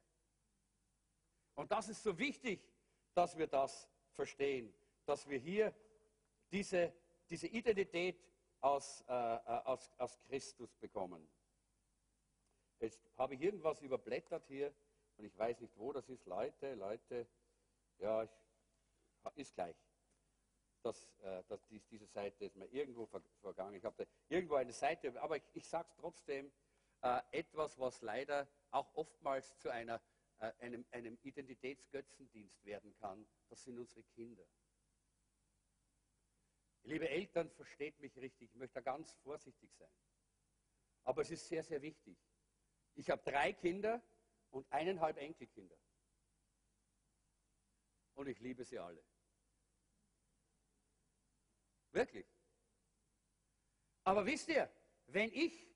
[1.55, 2.63] Und das ist so wichtig,
[3.15, 4.73] dass wir das verstehen,
[5.05, 5.75] dass wir hier
[6.53, 6.93] diese,
[7.29, 8.23] diese Identität
[8.61, 11.27] aus, äh, äh aus, aus Christus bekommen.
[12.79, 14.73] Jetzt habe ich irgendwas überblättert hier
[15.17, 16.27] und ich weiß nicht, wo das ist.
[16.27, 17.27] Leute, Leute,
[17.99, 18.31] ja, ich,
[19.35, 19.77] ist gleich.
[20.83, 23.07] Das, äh, das, diese Seite ist mir irgendwo
[23.41, 23.75] vergangen.
[23.75, 26.53] Ich habe irgendwo eine Seite, aber ich, ich sage es trotzdem,
[27.03, 30.01] äh, etwas, was leider auch oftmals zu einer,
[30.39, 34.45] äh, einem, einem Identitätsgötzendienst werden kann, das sind unsere Kinder.
[36.85, 39.91] Liebe Eltern, versteht mich richtig, ich möchte da ganz vorsichtig sein.
[41.03, 42.17] Aber es ist sehr, sehr wichtig.
[42.95, 44.01] Ich habe drei Kinder
[44.51, 45.77] und eineinhalb Enkelkinder.
[48.15, 49.03] Und ich liebe sie alle.
[51.97, 52.27] Wirklich.
[54.05, 54.69] Aber wisst ihr,
[55.07, 55.67] wenn ich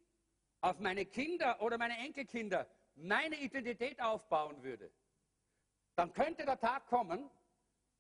[0.61, 4.93] auf meine Kinder oder meine Enkelkinder meine Identität aufbauen würde,
[5.95, 7.31] dann könnte der Tag kommen,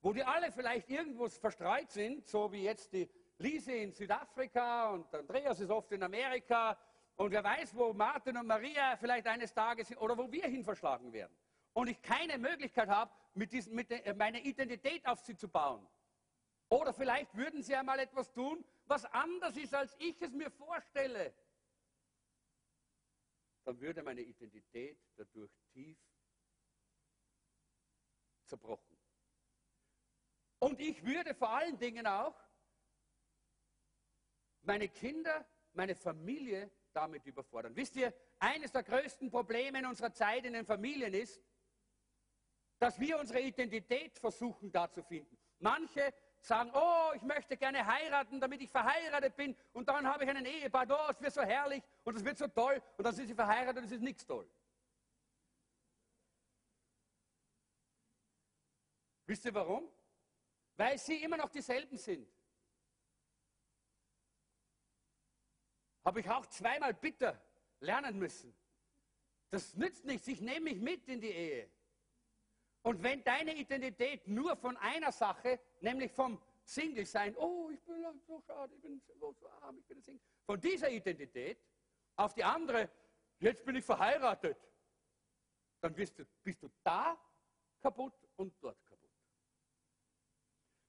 [0.02, 5.14] wo die alle vielleicht irgendwo verstreut sind, so wie jetzt die Lise in Südafrika und
[5.14, 6.76] Andreas ist oft in Amerika
[7.16, 10.62] und wer weiß, wo Martin und Maria vielleicht eines Tages sind oder wo wir hin
[10.62, 11.34] verschlagen werden.
[11.72, 15.88] Und ich keine Möglichkeit habe, mit, diesen, mit meine Identität auf sie zu bauen.
[16.70, 21.34] Oder vielleicht würden sie einmal etwas tun, was anders ist, als ich es mir vorstelle.
[23.64, 25.98] Dann würde meine Identität dadurch tief
[28.46, 28.96] zerbrochen.
[30.60, 32.36] Und ich würde vor allen Dingen auch
[34.62, 37.74] meine Kinder, meine Familie damit überfordern.
[37.74, 41.42] Wisst ihr, eines der größten Probleme in unserer Zeit in den Familien ist,
[42.78, 45.36] dass wir unsere Identität versuchen da zu finden.
[45.58, 50.30] Manche sagen, oh, ich möchte gerne heiraten, damit ich verheiratet bin und dann habe ich
[50.30, 53.26] einen Ehepaar, oh, es wird so herrlich und es wird so toll und dann sind
[53.26, 54.48] sie verheiratet und es ist nichts toll.
[59.26, 59.88] Wisst ihr warum?
[60.76, 62.26] Weil sie immer noch dieselben sind.
[66.04, 67.40] Habe ich auch zweimal bitter
[67.80, 68.54] lernen müssen.
[69.50, 71.70] Das nützt nichts, ich nehme mich mit in die Ehe.
[72.82, 78.04] Und wenn deine Identität nur von einer Sache, nämlich vom Single sein, oh, ich bin
[78.26, 81.58] so schade, ich bin so, so arm, ich bin ein Single, von dieser Identität
[82.16, 82.88] auf die andere,
[83.38, 84.56] jetzt bin ich verheiratet,
[85.80, 87.18] dann bist du, bist du da
[87.80, 89.10] kaputt und dort kaputt.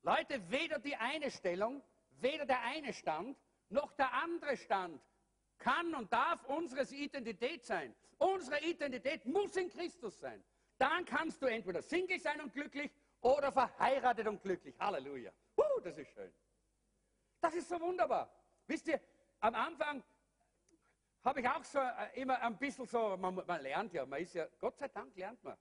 [0.04, 1.84] Leute, weder die eine Stellung,
[2.19, 3.38] weder der eine Stand,
[3.69, 5.01] noch der andere Stand
[5.58, 7.95] kann und darf unsere Identität sein.
[8.17, 10.43] Unsere Identität muss in Christus sein.
[10.82, 12.89] Dann kannst du entweder Single sein und glücklich
[13.22, 14.74] oder verheiratet und glücklich.
[14.80, 15.32] Halleluja.
[15.56, 16.34] Uh, das ist schön.
[17.39, 18.34] Das ist so wunderbar.
[18.65, 19.00] Wisst ihr,
[19.41, 20.02] am Anfang
[21.24, 24.34] habe ich auch so äh, immer ein bisschen so, man, man, lernt ja, man ist
[24.34, 25.56] ja, Gott sei Dank lernt man.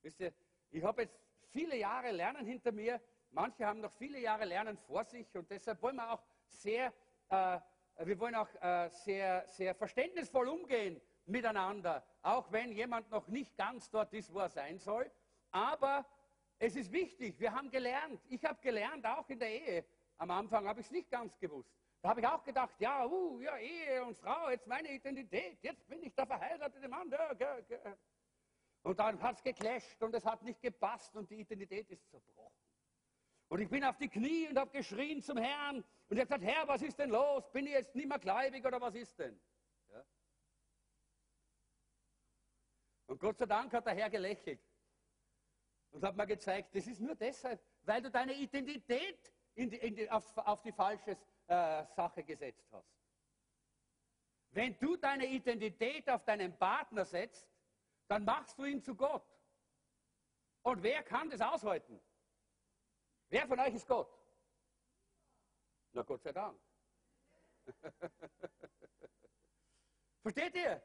[0.00, 0.32] Wisst ihr,
[0.70, 2.98] ich habe jetzt viele Jahre Lernen hinter mir,
[3.32, 6.94] manche haben noch viele Jahre Lernen vor sich und deshalb wollen wir auch sehr,
[7.28, 7.60] äh,
[8.06, 13.90] wir wollen auch äh, sehr, sehr verständnisvoll umgehen miteinander, auch wenn jemand noch nicht ganz
[13.90, 15.10] dort ist, wo er sein soll.
[15.50, 16.06] Aber
[16.58, 18.20] es ist wichtig, wir haben gelernt.
[18.28, 19.84] Ich habe gelernt, auch in der Ehe.
[20.18, 21.70] Am Anfang habe ich es nicht ganz gewusst.
[22.00, 25.86] Da habe ich auch gedacht, ja, uh, ja, Ehe und Frau, jetzt meine Identität, jetzt
[25.88, 27.10] bin ich der verheiratete Mann.
[27.10, 27.96] Ja, ja, ja.
[28.82, 32.52] Und dann hat es geclasht und es hat nicht gepasst und die Identität ist zerbrochen.
[33.48, 36.44] Und ich bin auf die Knie und habe geschrien zum Herrn und er hat gesagt,
[36.44, 37.50] Herr, was ist denn los?
[37.52, 39.38] Bin ich jetzt nicht mehr gläubig oder was ist denn?
[43.06, 44.60] Und Gott sei Dank hat der Herr gelächelt
[45.90, 49.94] und hat mir gezeigt, das ist nur deshalb, weil du deine Identität in die, in
[49.94, 51.16] die, auf, auf, die falsche
[51.46, 52.92] äh, Sache gesetzt hast.
[54.50, 57.48] Wenn du deine Identität auf deinen Partner setzt,
[58.08, 59.26] dann machst du ihn zu Gott.
[60.62, 62.00] Und wer kann das aushalten?
[63.28, 64.10] Wer von euch ist Gott?
[65.92, 66.60] Na Gott sei Dank.
[70.22, 70.82] Versteht ihr?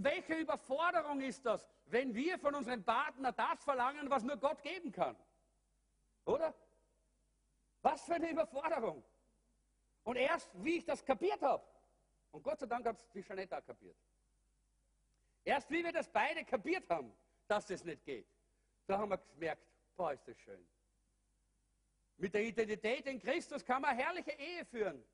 [0.00, 4.92] Welche Überforderung ist das, wenn wir von unserem Partner das verlangen, was nur Gott geben
[4.92, 5.16] kann?
[6.24, 6.54] Oder?
[7.82, 9.02] Was für eine Überforderung.
[10.04, 11.64] Und erst, wie ich das kapiert habe,
[12.30, 13.96] und Gott sei Dank hat es die Jeanette auch kapiert,
[15.44, 17.12] erst wie wir das beide kapiert haben,
[17.48, 18.28] dass das nicht geht,
[18.86, 20.64] da haben wir gemerkt, boah, ist das schön.
[22.18, 25.04] Mit der Identität in Christus kann man herrliche Ehe führen.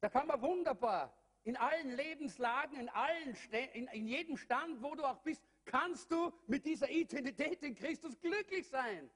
[0.00, 3.36] Da kann man wunderbar in allen Lebenslagen, in, allen,
[3.72, 8.18] in, in jedem Stand, wo du auch bist, kannst du mit dieser Identität in Christus
[8.20, 9.10] glücklich sein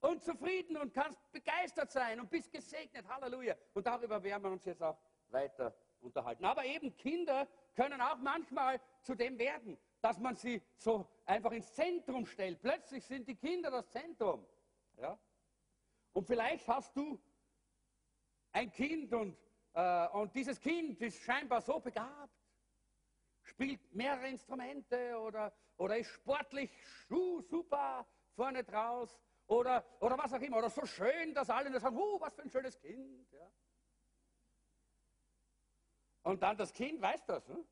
[0.00, 3.06] und zufrieden und kannst begeistert sein und bist gesegnet.
[3.08, 3.54] Halleluja.
[3.74, 6.44] Und darüber werden wir uns jetzt auch weiter unterhalten.
[6.44, 11.72] Aber eben Kinder können auch manchmal zu dem werden, dass man sie so einfach ins
[11.74, 12.60] Zentrum stellt.
[12.60, 14.46] Plötzlich sind die Kinder das Zentrum.
[14.96, 15.18] Ja?
[16.12, 17.20] Und vielleicht hast du
[18.52, 19.36] ein Kind und
[19.72, 22.34] und dieses Kind ist scheinbar so begabt,
[23.42, 26.70] spielt mehrere Instrumente oder, oder ist sportlich
[27.08, 30.58] super vorne draus oder, oder was auch immer.
[30.58, 33.32] Oder so schön, dass alle sagen, oh, was für ein schönes Kind.
[33.32, 33.50] Ja.
[36.22, 37.48] Und dann das Kind weiß das.
[37.48, 37.66] Hm?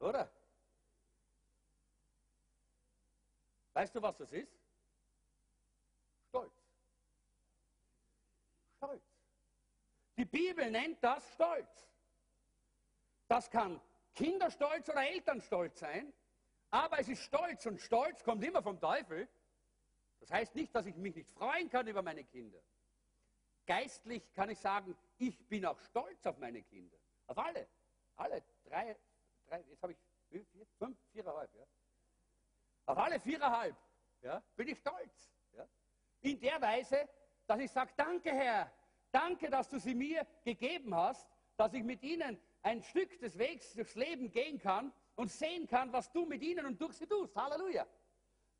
[0.00, 0.30] Oder?
[3.74, 4.52] Weißt du, was das ist?
[6.28, 6.52] Stolz.
[8.76, 9.02] Stolz.
[10.16, 11.88] Die Bibel nennt das Stolz.
[13.26, 13.80] Das kann
[14.14, 16.12] Kinderstolz oder Elternstolz sein,
[16.70, 19.28] aber es ist Stolz und Stolz kommt immer vom Teufel.
[20.20, 22.58] Das heißt nicht, dass ich mich nicht freuen kann über meine Kinder.
[23.66, 26.96] Geistlich kann ich sagen, ich bin auch stolz auf meine Kinder.
[27.26, 27.66] Auf alle.
[28.16, 28.42] Alle.
[28.64, 28.96] Drei,
[29.46, 29.98] drei jetzt habe ich
[30.28, 31.52] vier, fünf, viereinhalb.
[31.54, 31.64] Ja.
[32.86, 33.76] Auf alle viereinhalb
[34.22, 35.32] ja, bin ich stolz.
[35.52, 35.66] Ja.
[36.22, 37.08] In der Weise,
[37.46, 38.70] dass ich sage, danke Herr,
[39.14, 43.74] danke, dass du sie mir gegeben hast, dass ich mit ihnen ein Stück des Wegs
[43.74, 47.36] durchs Leben gehen kann und sehen kann, was du mit ihnen und durch sie tust.
[47.36, 47.86] Halleluja.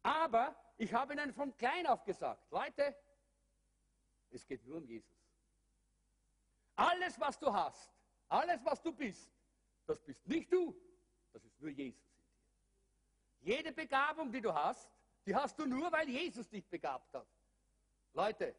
[0.02, 2.94] Aber ich habe ihnen von klein auf gesagt, Leute,
[4.30, 5.10] es geht nur um Jesus.
[6.76, 7.92] Alles, was du hast,
[8.28, 9.30] alles, was du bist,
[9.86, 10.76] das bist nicht du,
[11.32, 13.56] das ist nur Jesus in dir.
[13.56, 14.90] Jede Begabung, die du hast,
[15.26, 17.26] die hast du nur, weil Jesus dich begabt hat.
[18.12, 18.54] Leute,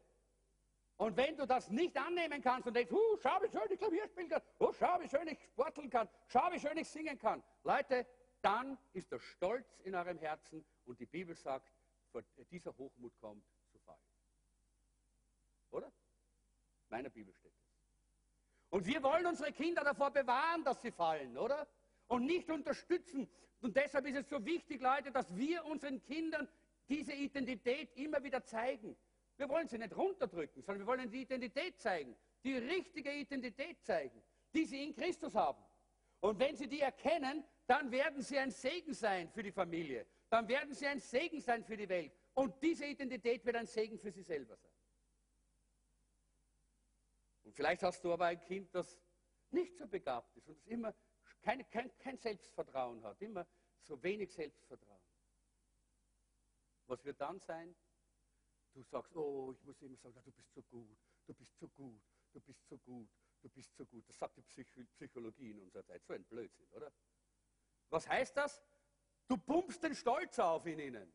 [0.96, 4.08] und wenn du das nicht annehmen kannst und denkst, huh, schau, wie schön ich Klavier
[4.08, 7.42] spielen kann, oh, schau, wie schön ich sporteln kann, schau, wie schön ich singen kann,
[7.64, 8.06] Leute,
[8.40, 11.70] dann ist der Stolz in eurem Herzen und die Bibel sagt,
[12.50, 13.98] dieser Hochmut kommt zu fallen.
[15.70, 15.92] Oder?
[16.88, 17.66] Meiner Bibel steht das.
[18.70, 21.66] Und wir wollen unsere Kinder davor bewahren, dass sie fallen, oder?
[22.08, 23.28] Und nicht unterstützen.
[23.60, 26.48] Und deshalb ist es so wichtig, Leute, dass wir unseren Kindern
[26.88, 28.96] diese Identität immer wieder zeigen.
[29.36, 34.22] Wir wollen sie nicht runterdrücken, sondern wir wollen die Identität zeigen, die richtige Identität zeigen,
[34.54, 35.62] die sie in Christus haben.
[36.20, 40.06] Und wenn sie die erkennen, dann werden sie ein Segen sein für die Familie.
[40.30, 42.12] Dann werden sie ein Segen sein für die Welt.
[42.34, 44.72] Und diese Identität wird ein Segen für sie selber sein.
[47.44, 49.00] Und vielleicht hast du aber ein Kind, das
[49.50, 50.94] nicht so begabt ist und das immer
[51.42, 53.46] keine, kein, kein Selbstvertrauen hat, immer
[53.80, 55.00] so wenig Selbstvertrauen.
[56.86, 57.74] Was wird dann sein?
[58.76, 62.02] Du sagst, oh, ich muss immer sagen, du bist so gut, du bist so gut,
[62.34, 63.08] du bist so gut,
[63.40, 64.06] du bist so gut.
[64.06, 66.04] Das sagt die Psychologie in unserer Zeit.
[66.04, 66.92] So ein Blödsinn, oder?
[67.88, 68.62] Was heißt das?
[69.28, 71.10] Du pumpst den Stolz auf in ihnen.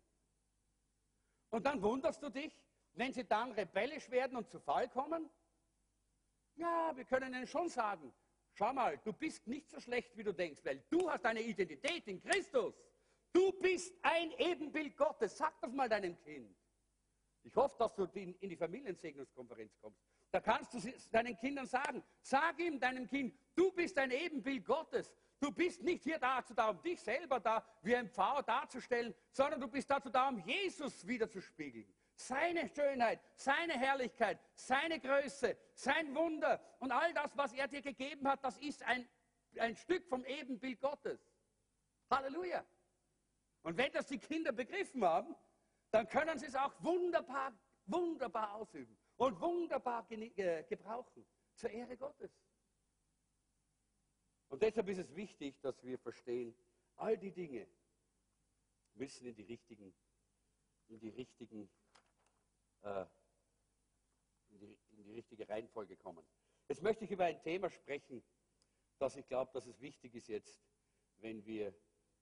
[1.51, 2.59] Und dann wunderst du dich,
[2.93, 5.29] wenn sie dann rebellisch werden und zu Fall kommen.
[6.55, 8.11] Ja, wir können ihnen schon sagen,
[8.55, 12.07] schau mal, du bist nicht so schlecht, wie du denkst, weil du hast eine Identität
[12.07, 12.73] in Christus.
[13.31, 15.37] Du bist ein Ebenbild Gottes.
[15.37, 16.57] Sag das mal deinem Kind.
[17.43, 19.99] Ich hoffe, dass du in die Familiensegnungskonferenz kommst.
[20.31, 20.79] Da kannst du
[21.11, 25.13] deinen Kindern sagen, sag ihm, deinem Kind, du bist ein Ebenbild Gottes.
[25.39, 29.59] Du bist nicht hier dazu da, um dich selber da wie ein Pfau darzustellen, sondern
[29.59, 31.91] du bist dazu da, um Jesus wiederzuspiegeln.
[32.13, 38.27] Seine Schönheit, seine Herrlichkeit, seine Größe, sein Wunder und all das, was er dir gegeben
[38.27, 39.07] hat, das ist ein,
[39.57, 41.19] ein Stück vom Ebenbild Gottes.
[42.11, 42.63] Halleluja.
[43.63, 45.35] Und wenn das die Kinder begriffen haben,
[45.91, 47.53] dann können sie es auch wunderbar,
[47.85, 51.25] wunderbar ausüben und wunderbar gebrauchen
[51.55, 52.31] zur Ehre Gottes.
[54.47, 56.55] Und deshalb ist es wichtig, dass wir verstehen,
[56.95, 57.67] all die Dinge
[58.95, 59.93] müssen in die richtigen,
[60.87, 61.69] in die richtigen,
[62.81, 63.05] äh,
[64.49, 66.25] in, die, in die richtige Reihenfolge kommen.
[66.67, 68.23] Jetzt möchte ich über ein Thema sprechen,
[68.97, 70.61] das ich glaube, dass es wichtig ist jetzt,
[71.17, 71.73] wenn wir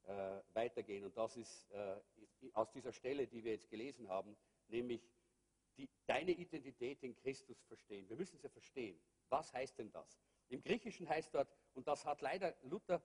[0.10, 1.06] äh, weitergehen.
[1.06, 1.96] Und das ist äh,
[2.54, 4.36] aus dieser Stelle, die wir jetzt gelesen haben,
[4.68, 5.08] nämlich
[5.78, 8.10] die, deine Identität in Christus verstehen.
[8.10, 9.00] Wir müssen sie verstehen.
[9.30, 10.20] Was heißt denn das?
[10.50, 13.02] Im Griechischen heißt dort, und das hat leider Luther,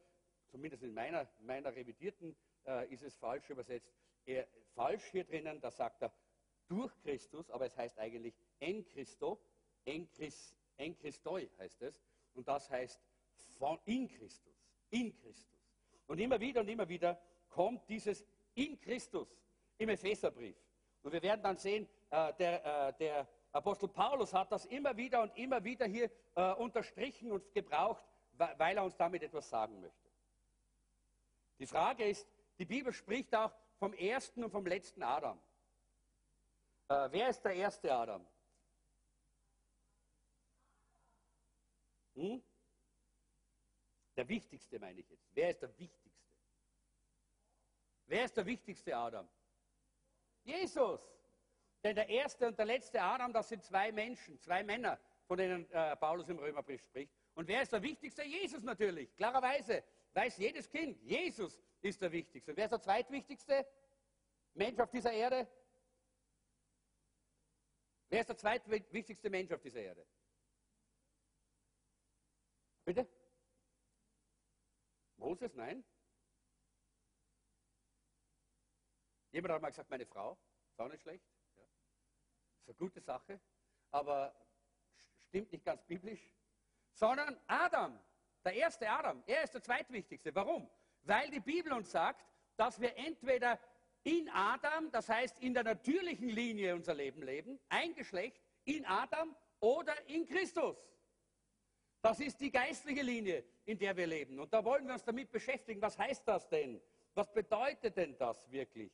[0.49, 2.35] zumindest in meiner, meiner revidierten,
[2.67, 3.93] äh, ist es falsch übersetzt,
[4.25, 6.13] er, falsch hier drinnen, da sagt er
[6.69, 9.39] durch Christus, aber es heißt eigentlich en Christo,
[9.85, 12.01] en, Christ, en Christoi heißt es,
[12.33, 12.99] und das heißt
[13.59, 15.54] von, in Christus, in Christus.
[16.07, 18.25] Und immer wieder und immer wieder kommt dieses
[18.55, 19.37] in Christus
[19.79, 20.57] im Epheserbrief.
[21.03, 25.23] Und wir werden dann sehen, äh, der, äh, der, Apostel Paulus hat das immer wieder
[25.23, 28.03] und immer wieder hier äh, unterstrichen und gebraucht,
[28.33, 30.11] weil er uns damit etwas sagen möchte.
[31.61, 32.27] Die Frage ist,
[32.59, 35.41] die Bibel spricht auch vom ersten und vom letzten Adam.
[36.89, 38.27] Äh, wer ist der erste Adam?
[42.15, 42.43] Hm?
[44.17, 45.29] Der wichtigste meine ich jetzt.
[45.35, 46.25] Wer ist der wichtigste?
[48.07, 49.29] Wer ist der wichtigste Adam?
[50.43, 51.01] Jesus.
[51.83, 55.71] Denn der erste und der letzte Adam, das sind zwei Menschen, zwei Männer, von denen
[55.71, 57.13] äh, Paulus im Römerbrief spricht.
[57.35, 58.25] Und wer ist der wichtigste?
[58.25, 59.15] Jesus natürlich.
[59.17, 62.53] Klarerweise weiß jedes Kind, Jesus ist der wichtigste.
[62.53, 63.67] Und wer ist der zweitwichtigste
[64.55, 65.47] Mensch auf dieser Erde?
[68.09, 70.07] Wer ist der zweitwichtigste Mensch auf dieser Erde?
[72.85, 73.09] Bitte?
[75.25, 75.83] Moses, nein.
[79.33, 80.37] Jemand hat mal gesagt, meine Frau,
[80.71, 81.25] ist auch nicht schlecht.
[81.57, 81.63] Ja.
[81.63, 83.41] Ist eine gute Sache,
[83.91, 84.35] aber
[85.29, 86.21] stimmt nicht ganz biblisch.
[86.93, 87.99] Sondern Adam.
[88.45, 90.35] Der erste Adam, er ist der zweitwichtigste.
[90.35, 90.71] Warum?
[91.05, 93.59] Weil die Bibel uns sagt, dass wir entweder
[94.03, 99.35] in Adam, das heißt in der natürlichen Linie unser Leben leben, ein Geschlecht, in Adam
[99.61, 100.77] oder in Christus.
[102.03, 104.39] Das ist die geistliche Linie, in der wir leben.
[104.39, 105.81] Und da wollen wir uns damit beschäftigen.
[105.81, 106.81] Was heißt das denn?
[107.15, 108.93] Was bedeutet denn das wirklich,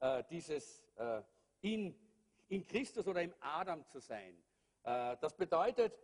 [0.00, 1.22] äh, dieses äh,
[1.62, 1.94] in,
[2.48, 4.36] in Christus oder im Adam zu sein?
[4.84, 5.98] Äh, das bedeutet,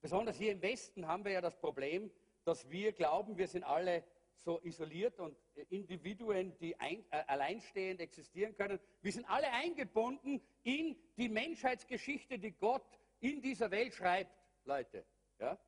[0.00, 2.10] besonders hier im Westen haben wir ja das Problem,
[2.44, 4.04] dass wir glauben, wir sind alle
[4.36, 5.36] so isoliert und
[5.70, 8.78] Individuen, die ein, äh, alleinstehend existieren können.
[9.02, 12.86] Wir sind alle eingebunden in die Menschheitsgeschichte, die Gott
[13.20, 14.32] in dieser Welt schreibt,
[14.64, 15.04] Leute.
[15.40, 15.58] Ja?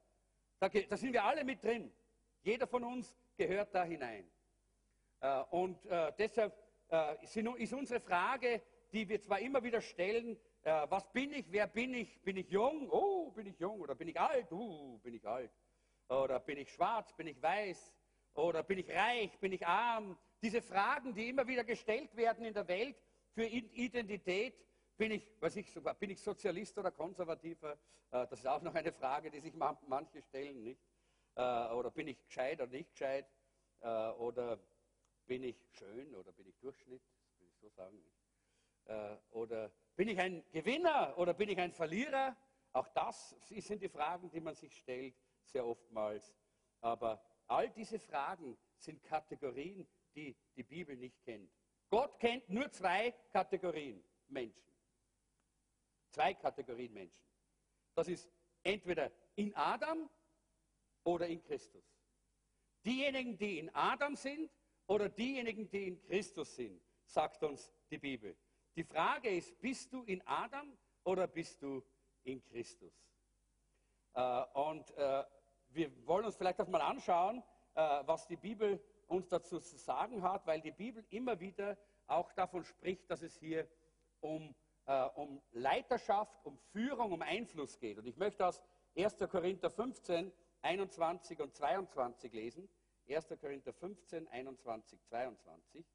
[0.58, 1.92] Da, da sind wir alle mit drin.
[2.42, 4.28] Jeder von uns gehört da hinein.
[5.20, 6.56] Äh, und äh, deshalb
[6.90, 11.66] äh, ist unsere Frage, die wir zwar immer wieder stellen, äh, was bin ich, wer
[11.66, 15.14] bin ich, bin ich jung, oh, bin ich jung, oder bin ich alt, uh, bin
[15.14, 15.50] ich alt,
[16.08, 17.92] oder bin ich schwarz, bin ich weiß,
[18.34, 20.18] oder bin ich reich, bin ich arm?
[20.42, 22.96] Diese Fragen, die immer wieder gestellt werden in der Welt
[23.32, 24.54] für Identität,
[24.98, 27.72] bin ich, was ich bin ich Sozialist oder Konservativer?
[28.10, 30.82] Äh, das ist auch noch eine Frage, die sich manche stellen, nicht?
[31.34, 33.26] Äh, oder bin ich gescheit oder nicht gescheit?
[33.80, 34.58] Äh, oder
[35.26, 37.02] bin ich schön oder bin ich Durchschnitt?
[37.24, 38.02] Das will ich so sagen.
[39.32, 42.34] Oder bin ich ein Gewinner oder bin ich ein Verlierer?
[42.72, 46.34] Auch das sind die Fragen, die man sich stellt, sehr oftmals.
[46.80, 51.50] Aber All diese Fragen sind Kategorien, die die Bibel nicht kennt.
[51.88, 54.68] Gott kennt nur zwei Kategorien Menschen.
[56.10, 57.24] Zwei Kategorien Menschen.
[57.94, 58.30] Das ist
[58.62, 60.08] entweder in Adam
[61.04, 61.84] oder in Christus.
[62.84, 64.50] Diejenigen, die in Adam sind
[64.86, 68.36] oder diejenigen, die in Christus sind, sagt uns die Bibel.
[68.76, 71.82] Die Frage ist, bist du in Adam oder bist du
[72.22, 72.92] in Christus?
[74.14, 75.24] Äh, und äh,
[75.70, 77.42] wir wollen uns vielleicht das mal anschauen,
[77.74, 82.32] äh, was die Bibel uns dazu zu sagen hat, weil die Bibel immer wieder auch
[82.32, 83.68] davon spricht, dass es hier
[84.20, 84.54] um,
[84.88, 87.98] äh, um Leiterschaft, um Führung, um Einfluss geht.
[87.98, 88.62] Und ich möchte aus
[88.96, 89.18] 1.
[89.30, 90.32] Korinther 15,
[90.62, 92.68] 21 und 22 lesen.
[93.06, 93.28] 1.
[93.38, 95.86] Korinther 15, 21, 22.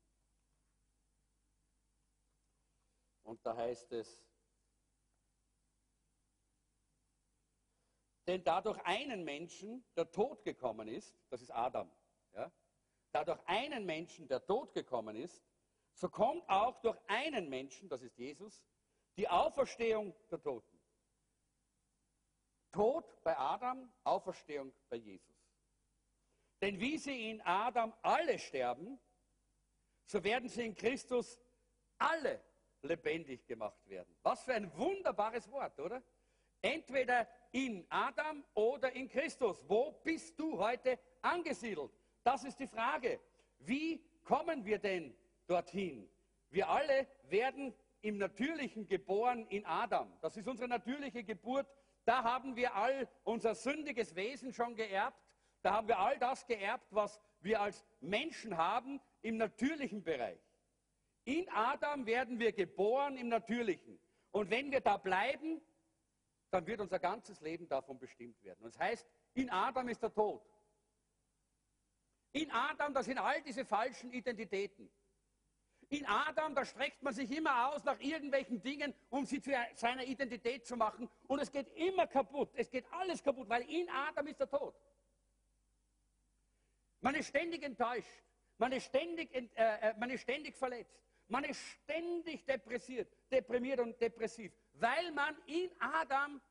[3.23, 4.21] Und da heißt es,
[8.25, 11.91] Denn da durch einen Menschen der Tod gekommen ist, das ist Adam,
[12.33, 12.49] ja,
[13.11, 15.43] da durch einen Menschen der Tod gekommen ist,
[15.93, 18.63] so kommt auch durch einen Menschen, das ist Jesus,
[19.17, 20.79] die Auferstehung der Toten.
[22.71, 25.33] Tod bei Adam, Auferstehung bei Jesus.
[26.61, 28.99] Denn wie sie in Adam alle sterben,
[30.05, 31.39] so werden sie in Christus
[31.97, 32.43] alle
[32.81, 34.15] lebendig gemacht werden.
[34.23, 36.01] Was für ein wunderbares Wort, oder?
[36.61, 39.63] Entweder in Adam oder in Christus.
[39.67, 41.91] Wo bist du heute angesiedelt?
[42.23, 43.19] Das ist die Frage.
[43.59, 45.15] Wie kommen wir denn
[45.47, 46.09] dorthin?
[46.49, 47.73] Wir alle werden
[48.03, 50.11] im Natürlichen geboren in Adam.
[50.21, 51.65] Das ist unsere natürliche Geburt.
[52.05, 55.17] Da haben wir all unser sündiges Wesen schon geerbt.
[55.61, 60.41] Da haben wir all das geerbt, was wir als Menschen haben im natürlichen Bereich.
[61.23, 63.97] In Adam werden wir geboren im Natürlichen.
[64.31, 65.61] Und wenn wir da bleiben,
[66.51, 68.65] dann wird unser ganzes Leben davon bestimmt werden.
[68.65, 70.43] Und das heißt, in Adam ist der Tod.
[72.33, 74.91] In Adam, da sind all diese falschen Identitäten.
[75.93, 80.03] In Adam, da streckt man sich immer aus nach irgendwelchen Dingen, um sie zu seiner
[80.03, 81.07] Identität zu machen.
[81.27, 82.49] Und es geht immer kaputt.
[82.55, 84.73] Es geht alles kaputt, weil in Adam ist der Tod.
[86.99, 88.23] Man ist ständig enttäuscht.
[88.57, 90.99] Man ist ständig, äh, äh, man ist ständig verletzt.
[91.27, 96.41] Man ist ständig depressiert, deprimiert und depressiv, weil man in Adam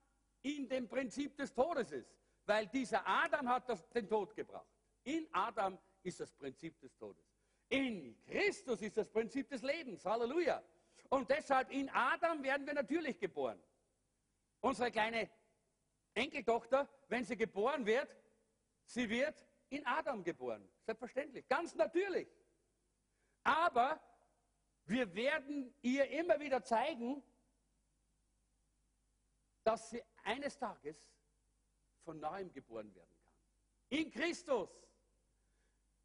[0.42, 2.14] in dem Prinzip des Todes ist.
[2.46, 4.68] Weil dieser Adam hat das, den Tod gebracht.
[5.02, 7.31] In Adam ist das Prinzip des Todes.
[7.72, 10.04] In Christus ist das Prinzip des Lebens.
[10.04, 10.62] Halleluja.
[11.08, 13.58] Und deshalb in Adam werden wir natürlich geboren.
[14.60, 15.30] Unsere kleine
[16.12, 18.14] Enkeltochter, wenn sie geboren wird,
[18.84, 20.70] sie wird in Adam geboren.
[20.82, 22.28] Selbstverständlich, ganz natürlich.
[23.42, 23.98] Aber
[24.84, 27.22] wir werden ihr immer wieder zeigen,
[29.64, 31.10] dass sie eines Tages
[32.04, 33.98] von neuem geboren werden kann.
[33.98, 34.68] In Christus.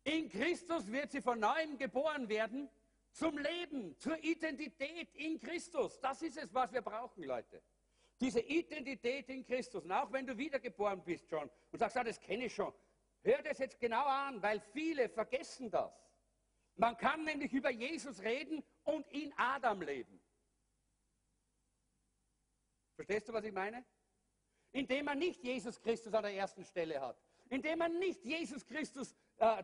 [0.08, 2.70] In Christus wird sie von neuem geboren werden
[3.12, 6.00] zum Leben, zur Identität in Christus.
[6.00, 7.62] Das ist es, was wir brauchen, Leute.
[8.22, 9.84] Diese Identität in Christus.
[9.84, 12.74] Und auch wenn du wiedergeboren bist schon und sagst, ah, das kenne ich schon,
[13.22, 15.94] hör das jetzt genau an, weil viele vergessen das.
[16.78, 20.22] Man kann nämlich über Jesus reden und in Adam leben.
[22.96, 23.84] Verstehst du, was ich meine?
[24.72, 27.18] indem man nicht Jesus Christus an der ersten Stelle hat,
[27.50, 29.16] indem man nicht Jesus Christus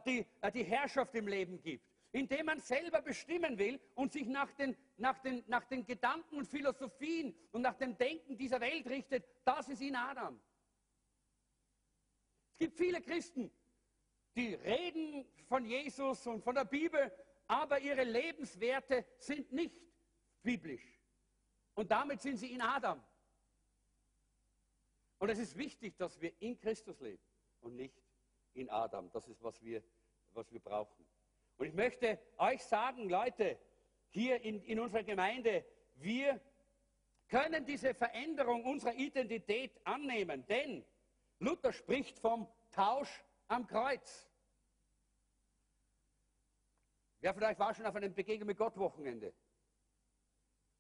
[0.06, 4.52] die, äh, die Herrschaft im Leben gibt, indem man selber bestimmen will und sich nach
[4.54, 9.26] den, nach, den, nach den Gedanken und Philosophien und nach dem Denken dieser Welt richtet,
[9.44, 10.40] das ist in Adam.
[12.52, 13.52] Es gibt viele Christen,
[14.36, 17.12] die reden von Jesus und von der Bibel,
[17.48, 19.76] aber ihre Lebenswerte sind nicht
[20.44, 21.00] biblisch.
[21.74, 23.04] Und damit sind sie in Adam.
[25.18, 27.24] Und es ist wichtig, dass wir in Christus leben
[27.62, 28.03] und nicht
[28.54, 29.10] in Adam.
[29.12, 29.84] Das ist, was wir,
[30.34, 31.06] was wir brauchen.
[31.58, 33.60] Und ich möchte euch sagen, Leute,
[34.10, 36.39] hier in, in unserer Gemeinde, wir
[37.28, 40.86] können diese Veränderung unserer Identität annehmen, denn
[41.39, 44.30] Luther spricht vom Tausch am Kreuz.
[47.20, 49.34] Wer von euch war schon auf einem Begegnung mit Gott Wochenende?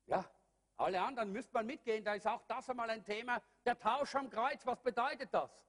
[0.07, 0.29] Ja,
[0.75, 3.41] alle anderen müsst man mitgehen, da ist auch das einmal ein Thema.
[3.65, 5.63] Der Tausch am Kreuz, was bedeutet das?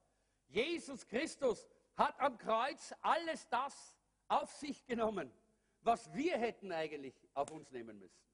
[0.47, 3.95] Jesus Christus hat am Kreuz alles das
[4.27, 5.31] auf sich genommen,
[5.81, 8.25] was wir hätten eigentlich auf uns nehmen müssen.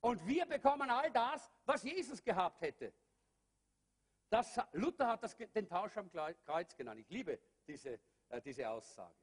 [0.00, 2.92] Und wir bekommen all das, was Jesus gehabt hätte.
[4.28, 7.00] Das, Luther hat das, den Tausch am Kreuz genannt.
[7.00, 9.14] Ich liebe diese, äh, diese Aussage.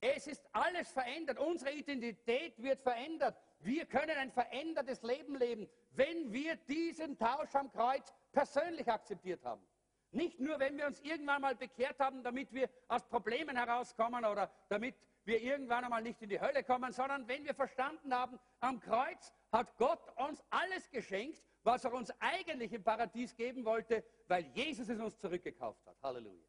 [0.00, 1.38] Es ist alles verändert.
[1.38, 3.36] Unsere Identität wird verändert.
[3.60, 9.66] Wir können ein verändertes Leben leben, wenn wir diesen Tausch am Kreuz persönlich akzeptiert haben.
[10.14, 14.48] Nicht nur, wenn wir uns irgendwann mal bekehrt haben, damit wir aus Problemen herauskommen oder
[14.68, 14.94] damit
[15.24, 19.32] wir irgendwann einmal nicht in die Hölle kommen, sondern wenn wir verstanden haben, am Kreuz
[19.50, 24.88] hat Gott uns alles geschenkt, was er uns eigentlich im Paradies geben wollte, weil Jesus
[24.88, 25.96] es uns zurückgekauft hat.
[26.02, 26.46] Halleluja.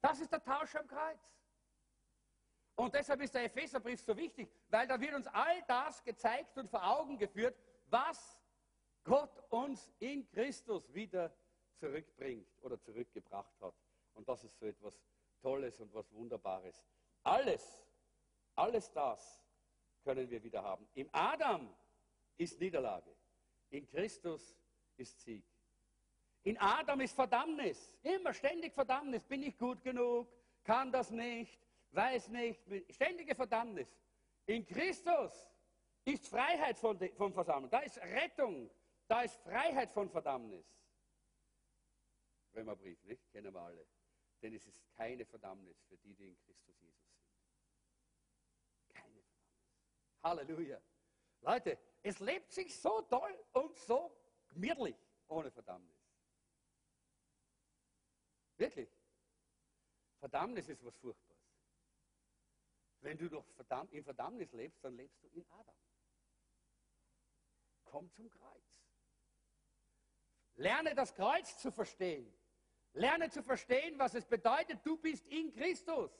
[0.00, 1.20] Das ist der Tausch am Kreuz.
[2.76, 6.68] Und deshalb ist der Epheserbrief so wichtig, weil da wird uns all das gezeigt und
[6.70, 7.56] vor Augen geführt,
[7.88, 8.38] was
[9.02, 11.34] Gott uns in Christus wieder
[11.76, 13.74] zurückbringt oder zurückgebracht hat.
[14.14, 15.00] Und das ist so etwas
[15.40, 16.84] Tolles und was Wunderbares.
[17.22, 17.84] Alles,
[18.54, 19.42] alles das
[20.04, 20.86] können wir wieder haben.
[20.94, 21.74] Im Adam
[22.36, 23.14] ist Niederlage,
[23.70, 24.56] in Christus
[24.96, 25.44] ist Sieg.
[26.44, 29.24] In Adam ist Verdammnis, immer ständig Verdammnis.
[29.24, 30.28] Bin ich gut genug?
[30.62, 31.58] Kann das nicht?
[31.96, 32.60] weiß nicht,
[32.90, 33.88] ständige Verdammnis.
[34.46, 35.50] In Christus
[36.04, 38.70] ist Freiheit von, von Versammlung, da ist Rettung,
[39.08, 40.64] da ist Freiheit von Verdammnis.
[42.56, 43.30] Römerbrief, nicht?
[43.30, 43.86] Kennen wir alle.
[44.42, 47.24] Denn es ist keine Verdammnis für die, die in Christus Jesus sind.
[48.88, 49.26] Keine Verdammnis.
[50.22, 50.80] Halleluja.
[51.42, 54.16] Leute, es lebt sich so toll und so
[54.48, 54.96] gemütlich
[55.28, 55.96] ohne Verdammnis.
[58.56, 58.90] Wirklich.
[60.18, 61.36] Verdammnis ist was Furchtbares.
[63.00, 63.46] Wenn du doch
[63.90, 65.76] in Verdammnis lebst, dann lebst du in Adam.
[67.84, 68.64] Komm zum Kreuz.
[70.56, 72.32] Lerne das Kreuz zu verstehen.
[72.96, 76.10] Lerne zu verstehen, was es bedeutet, du bist in Christus.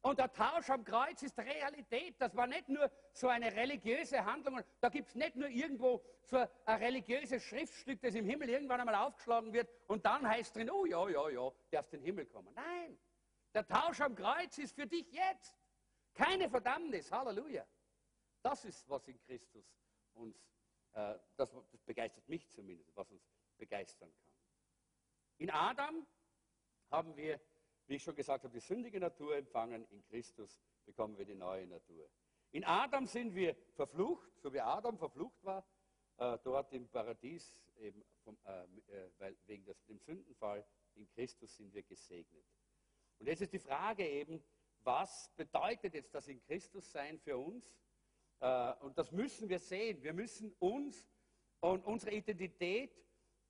[0.00, 2.20] Und der Tausch am Kreuz ist Realität.
[2.20, 4.60] Das war nicht nur so eine religiöse Handlung.
[4.80, 8.94] Da gibt es nicht nur irgendwo so ein religiöses Schriftstück, das im Himmel irgendwann einmal
[8.94, 12.52] aufgeschlagen wird und dann heißt drin, oh ja, ja, ja, darfst in den Himmel kommen.
[12.54, 12.98] Nein,
[13.54, 15.56] der Tausch am Kreuz ist für dich jetzt.
[16.14, 17.10] Keine Verdammnis.
[17.10, 17.66] Halleluja.
[18.42, 19.64] Das ist, was in Christus
[20.14, 20.36] uns,
[20.94, 23.22] äh, das, das begeistert mich zumindest, was uns
[23.56, 24.37] begeistern kann.
[25.38, 26.04] In Adam
[26.90, 27.40] haben wir,
[27.86, 29.86] wie ich schon gesagt habe, die sündige Natur empfangen.
[29.90, 32.10] In Christus bekommen wir die neue Natur.
[32.50, 35.64] In Adam sind wir verflucht, so wie Adam verflucht war,
[36.16, 40.66] äh, dort im Paradies, eben vom, äh, äh weil, wegen des, dem Sündenfall.
[40.94, 42.44] In Christus sind wir gesegnet.
[43.20, 44.42] Und jetzt ist die Frage eben,
[44.80, 47.78] was bedeutet jetzt das in Christus sein für uns?
[48.40, 50.02] Äh, und das müssen wir sehen.
[50.02, 51.08] Wir müssen uns
[51.60, 52.92] und unsere Identität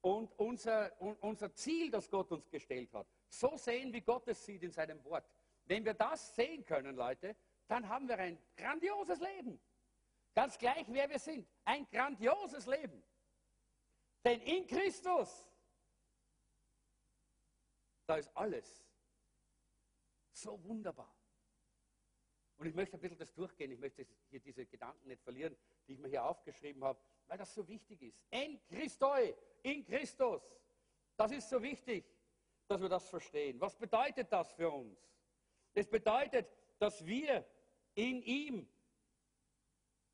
[0.09, 4.63] und unser, unser Ziel, das Gott uns gestellt hat, so sehen, wie Gott es sieht
[4.63, 5.29] in seinem Wort.
[5.67, 7.37] Wenn wir das sehen können, Leute,
[7.67, 9.61] dann haben wir ein grandioses Leben.
[10.35, 11.47] Ganz gleich, wer wir sind.
[11.65, 13.03] Ein grandioses Leben.
[14.25, 15.47] Denn in Christus,
[18.07, 18.87] da ist alles
[20.33, 21.15] so wunderbar.
[22.57, 23.71] Und ich möchte ein bisschen das durchgehen.
[23.71, 25.55] Ich möchte hier diese Gedanken nicht verlieren,
[25.87, 26.99] die ich mir hier aufgeschrieben habe,
[27.29, 28.25] weil das so wichtig ist.
[28.31, 30.43] En Christoi, in Christus.
[31.17, 32.05] Das ist so wichtig,
[32.67, 33.61] dass wir das verstehen.
[33.61, 34.99] Was bedeutet das für uns?
[35.75, 36.49] Es bedeutet,
[36.79, 37.45] dass wir
[37.95, 38.69] in ihm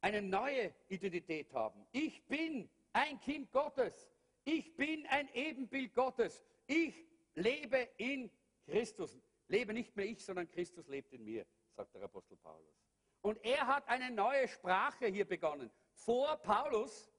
[0.00, 1.86] eine neue Identität haben.
[1.92, 4.10] Ich bin ein Kind Gottes.
[4.44, 6.42] Ich bin ein Ebenbild Gottes.
[6.66, 6.94] Ich
[7.34, 8.30] lebe in
[8.66, 9.18] Christus.
[9.48, 11.46] Lebe nicht mehr ich, sondern Christus lebt in mir,
[11.76, 12.74] sagt der Apostel Paulus.
[13.20, 15.70] Und er hat eine neue Sprache hier begonnen.
[15.94, 17.10] Vor Paulus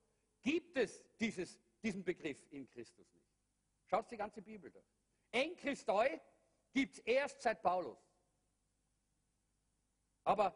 [0.42, 3.26] gibt es dieses, diesen Begriff in Christus nicht.
[3.88, 4.86] Schaut die ganze Bibel durch.
[5.32, 6.20] Enkristoi
[6.72, 7.98] gibt es erst seit Paulus.
[10.24, 10.56] Aber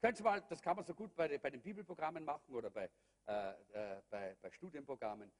[0.00, 2.90] könnt ihr mal, das kann man so gut bei, bei den Bibelprogrammen machen oder bei,
[3.26, 5.32] äh, äh, bei, bei Studienprogrammen.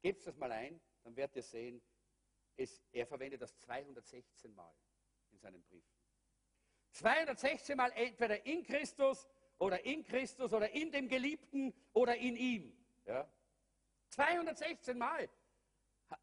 [0.00, 1.82] Gebt das mal ein, dann werdet ihr sehen,
[2.56, 4.74] es, er verwendet das 216 Mal
[5.30, 5.98] in seinen Briefen.
[6.92, 9.28] 216 Mal entweder in Christus
[9.58, 12.72] oder in Christus oder in dem Geliebten oder in ihm.
[13.06, 13.28] Ja?
[14.10, 15.28] 216 Mal.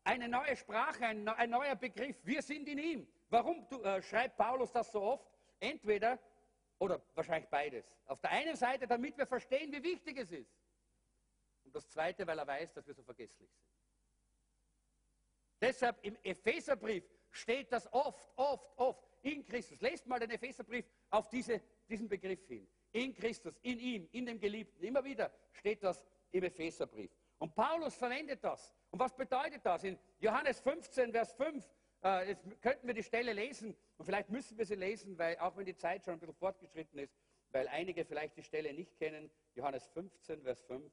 [0.03, 2.17] Eine neue Sprache, ein, ein neuer Begriff.
[2.23, 3.07] Wir sind in ihm.
[3.29, 5.27] Warum äh, schreibt Paulus das so oft?
[5.59, 6.19] Entweder
[6.79, 7.85] oder wahrscheinlich beides.
[8.05, 10.51] Auf der einen Seite, damit wir verstehen, wie wichtig es ist.
[11.63, 13.65] Und das zweite, weil er weiß, dass wir so vergesslich sind.
[15.61, 19.79] Deshalb im Epheserbrief steht das oft, oft, oft in Christus.
[19.81, 22.67] Lest mal den Epheserbrief auf diese, diesen Begriff hin.
[22.95, 24.81] In Christus, in ihm, in dem Geliebten.
[24.81, 27.11] Immer wieder steht das im Epheserbrief.
[27.39, 28.73] Und Paulus verwendet das.
[28.89, 29.83] Und was bedeutet das?
[29.83, 31.69] In Johannes 15, Vers 5,
[32.05, 35.57] äh, jetzt könnten wir die Stelle lesen und vielleicht müssen wir sie lesen, weil auch
[35.57, 37.13] wenn die Zeit schon ein bisschen fortgeschritten ist,
[37.51, 39.29] weil einige vielleicht die Stelle nicht kennen.
[39.55, 40.89] Johannes 15, Vers 5.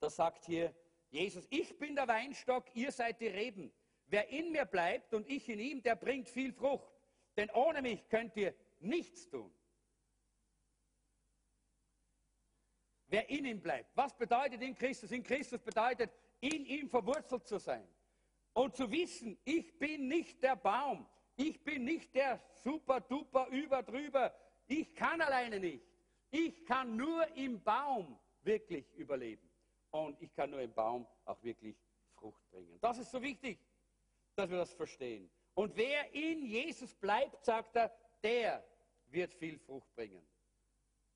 [0.00, 0.74] Da sagt hier
[1.10, 3.72] Jesus, ich bin der Weinstock, ihr seid die Reben.
[4.08, 6.92] Wer in mir bleibt und ich in ihm, der bringt viel Frucht.
[7.36, 9.54] Denn ohne mich könnt ihr nichts tun.
[13.12, 13.94] Wer in ihm bleibt.
[13.94, 15.10] Was bedeutet in Christus?
[15.10, 16.10] In Christus bedeutet,
[16.40, 17.86] in ihm verwurzelt zu sein.
[18.54, 21.06] Und zu wissen, ich bin nicht der Baum.
[21.36, 24.34] Ich bin nicht der super duper über drüber.
[24.66, 25.84] Ich kann alleine nicht.
[26.30, 29.46] Ich kann nur im Baum wirklich überleben.
[29.90, 31.76] Und ich kann nur im Baum auch wirklich
[32.14, 32.78] Frucht bringen.
[32.80, 33.58] Das ist so wichtig,
[34.36, 35.30] dass wir das verstehen.
[35.52, 38.64] Und wer in Jesus bleibt, sagt er, der
[39.08, 40.26] wird viel Frucht bringen.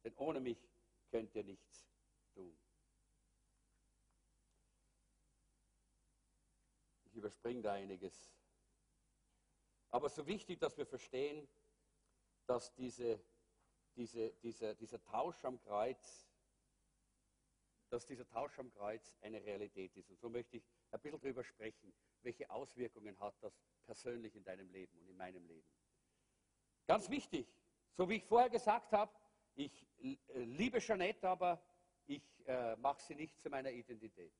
[0.04, 0.58] Denn ohne mich
[1.10, 1.86] könnt ihr nichts
[2.34, 2.56] tun.
[7.04, 8.32] Ich überspringe da einiges.
[9.90, 11.48] Aber so wichtig, dass wir verstehen,
[12.46, 13.20] dass diese,
[13.94, 16.28] diese, dieser, dieser Tausch am Kreuz,
[17.88, 20.10] dass dieser Tausch am Kreuz eine Realität ist.
[20.10, 24.68] Und so möchte ich ein bisschen darüber sprechen, welche Auswirkungen hat das persönlich in deinem
[24.70, 25.68] Leben und in meinem Leben.
[26.86, 27.46] Ganz wichtig,
[27.96, 29.12] so wie ich vorher gesagt habe,
[29.56, 31.62] ich äh, liebe Jeanette, aber
[32.06, 34.32] ich äh, mache sie nicht zu meiner Identität.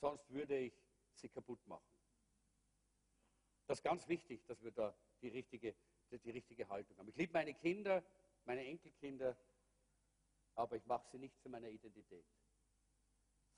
[0.00, 0.74] Sonst würde ich
[1.14, 1.86] sie kaputt machen.
[3.66, 5.74] Das ist ganz wichtig, dass wir da die richtige,
[6.10, 7.08] die, die richtige Haltung haben.
[7.08, 8.04] Ich liebe meine Kinder,
[8.44, 9.36] meine Enkelkinder,
[10.54, 12.26] aber ich mache sie nicht zu meiner Identität.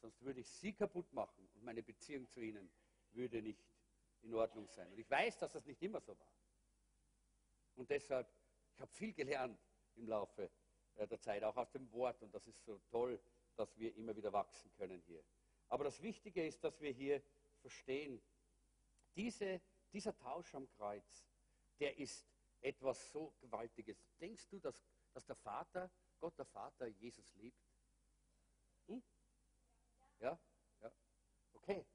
[0.00, 2.70] Sonst würde ich sie kaputt machen und meine Beziehung zu ihnen
[3.12, 3.64] würde nicht
[4.22, 4.90] in Ordnung sein.
[4.92, 6.28] Und ich weiß, dass das nicht immer so war.
[7.76, 8.28] Und deshalb,
[8.74, 9.58] ich habe viel gelernt
[9.94, 10.50] im Laufe
[10.96, 12.22] äh, der Zeit, auch aus dem Wort.
[12.22, 13.20] Und das ist so toll,
[13.56, 15.22] dass wir immer wieder wachsen können hier.
[15.68, 17.22] Aber das Wichtige ist, dass wir hier
[17.60, 18.20] verstehen,
[19.14, 19.60] diese,
[19.92, 21.24] dieser Tausch am Kreuz,
[21.78, 22.26] der ist
[22.60, 24.04] etwas so Gewaltiges.
[24.20, 27.58] Denkst du, dass, dass der Vater, Gott der Vater, Jesus liebt?
[28.86, 29.02] Hm?
[30.18, 30.38] Ja?
[30.80, 30.92] Ja?
[31.54, 31.86] Okay.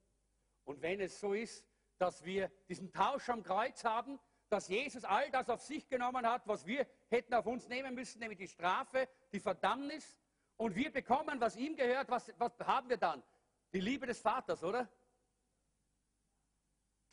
[0.63, 1.65] Und wenn es so ist,
[1.97, 4.19] dass wir diesen Tausch am Kreuz haben,
[4.49, 8.19] dass Jesus all das auf sich genommen hat, was wir hätten auf uns nehmen müssen,
[8.19, 10.17] nämlich die Strafe, die Verdammnis,
[10.57, 13.23] und wir bekommen, was ihm gehört, was, was haben wir dann?
[13.71, 14.89] Die Liebe des Vaters, oder?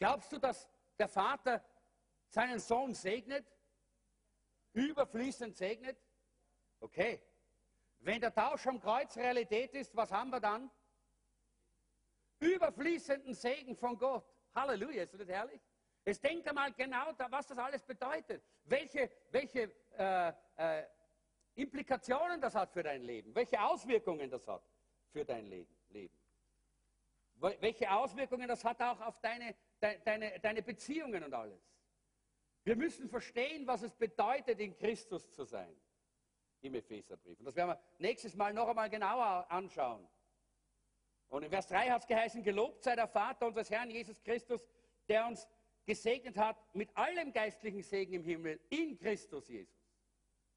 [0.01, 0.68] Glaubst du, dass
[0.99, 1.64] der Vater
[2.26, 3.47] seinen Sohn segnet?
[4.72, 5.97] Überfließend segnet?
[6.80, 7.22] Okay.
[8.01, 10.68] Wenn der Tausch am Kreuz Realität ist, was haben wir dann?
[12.41, 14.26] Überfließenden Segen von Gott.
[14.57, 15.62] Halleluja, ist das herrlich?
[16.07, 18.40] Jetzt denkt einmal genau, was das alles bedeutet.
[18.64, 20.84] Welche, welche äh, äh,
[21.57, 23.34] Implikationen das hat für dein Leben.
[23.34, 24.62] Welche Auswirkungen das hat
[25.11, 25.74] für dein Leben.
[27.38, 31.61] Welche Auswirkungen das hat auch auf deine, deine, deine Beziehungen und alles.
[32.62, 35.76] Wir müssen verstehen, was es bedeutet, in Christus zu sein.
[36.61, 37.38] Im Epheserbrief.
[37.40, 40.07] Und das werden wir nächstes Mal noch einmal genauer anschauen.
[41.28, 44.66] Und in Vers 3 hat es geheißen, gelobt sei der Vater unseres Herrn Jesus Christus,
[45.09, 45.46] der uns
[45.87, 49.74] gesegnet hat mit allem geistlichen Segen im Himmel in Christus Jesus.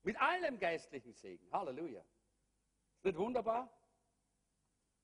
[0.04, 1.48] Mit allem geistlichen Segen.
[1.52, 2.02] Halleluja.
[2.98, 3.72] Ist nicht wunderbar?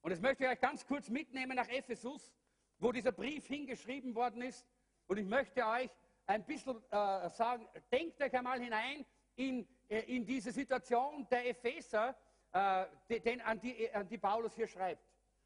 [0.01, 2.33] Und das möchte ich euch ganz kurz mitnehmen nach Ephesus,
[2.79, 4.65] wo dieser Brief hingeschrieben worden ist.
[5.07, 5.89] Und ich möchte euch
[6.25, 9.05] ein bisschen äh, sagen, denkt euch einmal hinein
[9.35, 12.15] in, äh, in diese Situation der Epheser,
[12.51, 12.85] äh,
[13.19, 15.03] den, an, die, an die Paulus hier schreibt.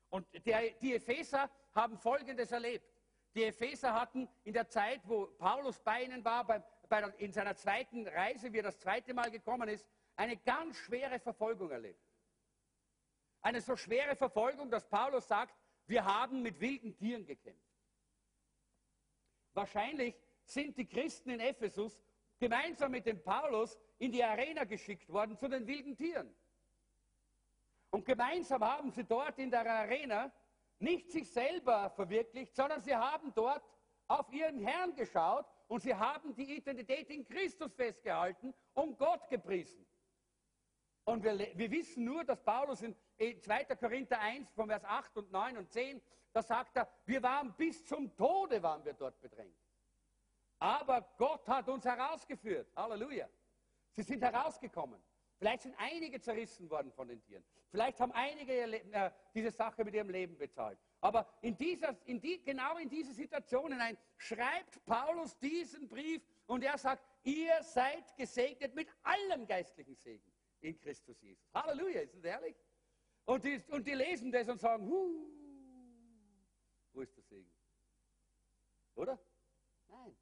[0.09, 2.85] Und der, die Epheser haben Folgendes erlebt.
[3.35, 7.31] Die Epheser hatten in der Zeit, wo Paulus bei ihnen war, bei, bei der, in
[7.31, 12.03] seiner zweiten Reise, wie er das zweite Mal gekommen ist, eine ganz schwere Verfolgung erlebt.
[13.41, 15.55] Eine so schwere Verfolgung, dass Paulus sagt,
[15.85, 17.69] wir haben mit wilden Tieren gekämpft.
[19.53, 22.03] Wahrscheinlich sind die Christen in Ephesus
[22.39, 26.33] gemeinsam mit dem Paulus in die Arena geschickt worden zu den wilden Tieren.
[27.91, 30.31] Und gemeinsam haben sie dort in der Arena
[30.79, 33.63] nicht sich selber verwirklicht, sondern sie haben dort
[34.07, 39.85] auf ihren Herrn geschaut und sie haben die Identität in Christus festgehalten und Gott gepriesen.
[41.03, 43.65] Und wir, wir wissen nur, dass Paulus in 2.
[43.75, 46.01] Korinther 1 von Vers 8 und 9 und 10,
[46.31, 49.57] da sagt er, wir waren bis zum Tode waren wir dort bedrängt.
[50.59, 52.71] Aber Gott hat uns herausgeführt.
[52.75, 53.29] Halleluja.
[53.91, 55.01] Sie sind herausgekommen.
[55.39, 57.43] Vielleicht sind einige zerrissen worden von den Tieren.
[57.71, 60.77] Vielleicht haben einige äh, diese Sache mit ihrem Leben bezahlt.
[60.99, 66.61] Aber in dieser, in die, genau in diese Situation hinein schreibt Paulus diesen Brief und
[66.61, 70.29] er sagt, ihr seid gesegnet mit allem geistlichen Segen
[70.59, 71.47] in Christus Jesus.
[71.53, 72.57] Halleluja, ist das ehrlich?
[73.23, 75.25] Und die, und die lesen das und sagen, huh,
[76.91, 77.49] wo ist der Segen?
[78.95, 79.17] Oder?
[79.87, 80.17] Nein.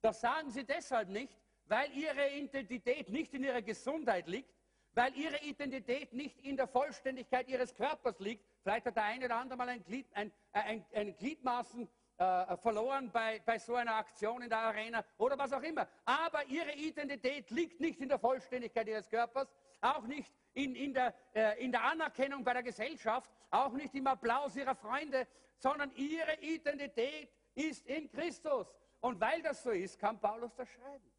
[0.00, 1.38] Das sagen sie deshalb nicht,
[1.68, 4.52] weil ihre Identität nicht in ihrer Gesundheit liegt,
[4.94, 8.44] weil ihre Identität nicht in der Vollständigkeit ihres Körpers liegt.
[8.62, 12.56] Vielleicht hat der eine oder andere mal ein, Glied, ein, äh, ein, ein Gliedmaßen äh,
[12.56, 15.86] verloren bei, bei so einer Aktion in der Arena oder was auch immer.
[16.04, 19.48] Aber ihre Identität liegt nicht in der Vollständigkeit ihres Körpers,
[19.80, 24.06] auch nicht in, in, der, äh, in der Anerkennung bei der Gesellschaft, auch nicht im
[24.06, 28.66] Applaus ihrer Freunde, sondern ihre Identität ist in Christus.
[29.00, 31.17] Und weil das so ist, kann Paulus das schreiben.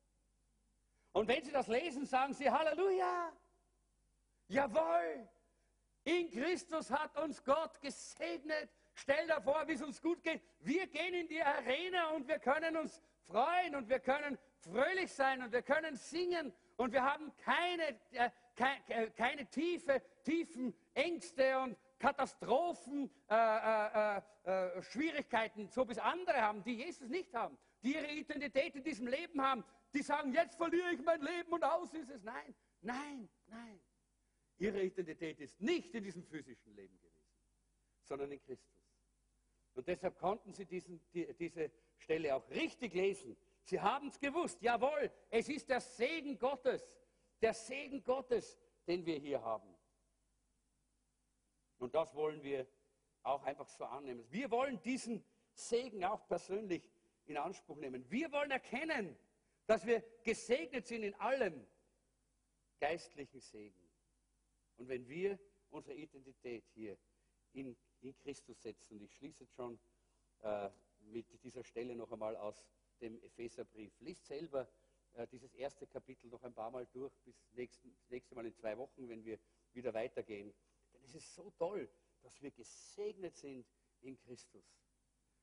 [1.11, 3.31] Und wenn Sie das lesen, sagen Sie Halleluja.
[4.47, 5.27] Jawohl.
[6.03, 8.69] In Christus hat uns Gott gesegnet.
[8.95, 10.41] Stell dir vor, wie es uns gut geht.
[10.59, 15.41] Wir gehen in die Arena und wir können uns freuen und wir können fröhlich sein
[15.41, 21.59] und wir können singen und wir haben keine, äh, keine, äh, keine tiefe, tiefen Ängste
[21.59, 27.57] und Katastrophen, äh, äh, äh, Schwierigkeiten, so wie es andere haben, die Jesus nicht haben,
[27.83, 29.63] die ihre Identität in diesem Leben haben,
[29.93, 32.23] die sagen, jetzt verliere ich mein Leben und aus ist es.
[32.23, 33.79] Nein, nein, nein.
[34.57, 37.33] Ihre Identität ist nicht in diesem physischen Leben gewesen,
[38.03, 38.79] sondern in Christus.
[39.73, 43.37] Und deshalb konnten sie diesen, die, diese Stelle auch richtig lesen.
[43.63, 46.83] Sie haben es gewusst, jawohl, es ist der Segen Gottes,
[47.41, 49.73] der Segen Gottes, den wir hier haben.
[51.77, 52.67] Und das wollen wir
[53.23, 54.25] auch einfach so annehmen.
[54.29, 55.23] Wir wollen diesen
[55.53, 56.83] Segen auch persönlich
[57.25, 58.09] in Anspruch nehmen.
[58.09, 59.17] Wir wollen erkennen,
[59.69, 61.63] dass wir gesegnet sind in allem
[62.79, 63.87] geistlichen Segen.
[64.77, 65.37] Und wenn wir
[65.69, 66.97] unsere Identität hier
[67.53, 69.79] in, in Christus setzen, und ich schließe schon
[70.41, 72.65] äh, mit dieser Stelle noch einmal aus
[72.99, 74.67] dem Epheserbrief, liest selber
[75.13, 78.55] äh, dieses erste Kapitel noch ein paar Mal durch, bis nächsten, das nächste Mal in
[78.55, 79.37] zwei Wochen, wenn wir
[79.73, 80.51] wieder weitergehen.
[80.93, 81.87] Denn es ist so toll,
[82.23, 83.67] dass wir gesegnet sind
[84.01, 84.65] in Christus.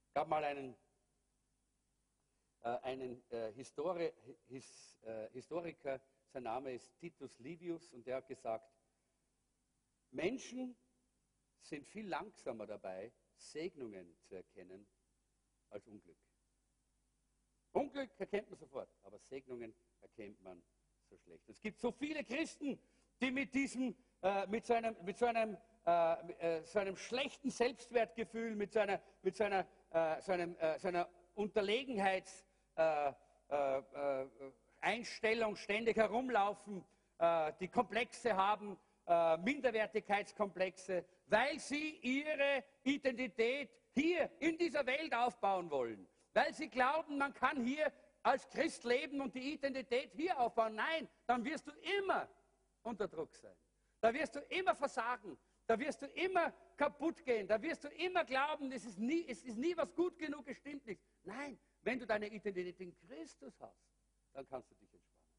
[0.02, 0.76] Es gab mal einen
[2.82, 4.12] einen äh, Histori
[4.48, 8.70] His, äh, Historiker, sein Name ist Titus Livius, und der hat gesagt,
[10.10, 10.76] Menschen
[11.60, 14.86] sind viel langsamer dabei, Segnungen zu erkennen,
[15.70, 16.16] als Unglück.
[17.72, 20.62] Unglück erkennt man sofort, aber Segnungen erkennt man
[21.08, 21.48] so schlecht.
[21.48, 22.78] Es gibt so viele Christen,
[23.20, 28.72] die mit diesem, äh, mit so einem, mit so äh, äh, so schlechten Selbstwertgefühl, mit
[28.72, 29.66] so einer, mit so einer,
[30.20, 32.45] so einem, so einer Unterlegenheits,
[32.76, 33.12] äh,
[33.48, 34.26] äh, äh,
[34.80, 36.84] Einstellung ständig herumlaufen,
[37.18, 45.70] äh, die Komplexe haben, äh, Minderwertigkeitskomplexe, weil sie ihre Identität hier in dieser Welt aufbauen
[45.70, 46.06] wollen.
[46.34, 50.74] Weil sie glauben, man kann hier als Christ leben und die Identität hier aufbauen.
[50.74, 52.28] Nein, dann wirst du immer
[52.82, 53.56] unter Druck sein.
[54.00, 55.38] Da wirst du immer versagen.
[55.66, 57.48] Da wirst du immer kaputt gehen.
[57.48, 60.58] Da wirst du immer glauben, es ist nie, es ist nie was gut genug, es
[60.58, 61.00] stimmt nicht.
[61.24, 63.88] Nein, wenn du deine Identität in Christus hast,
[64.32, 65.32] dann kannst du dich entspannen.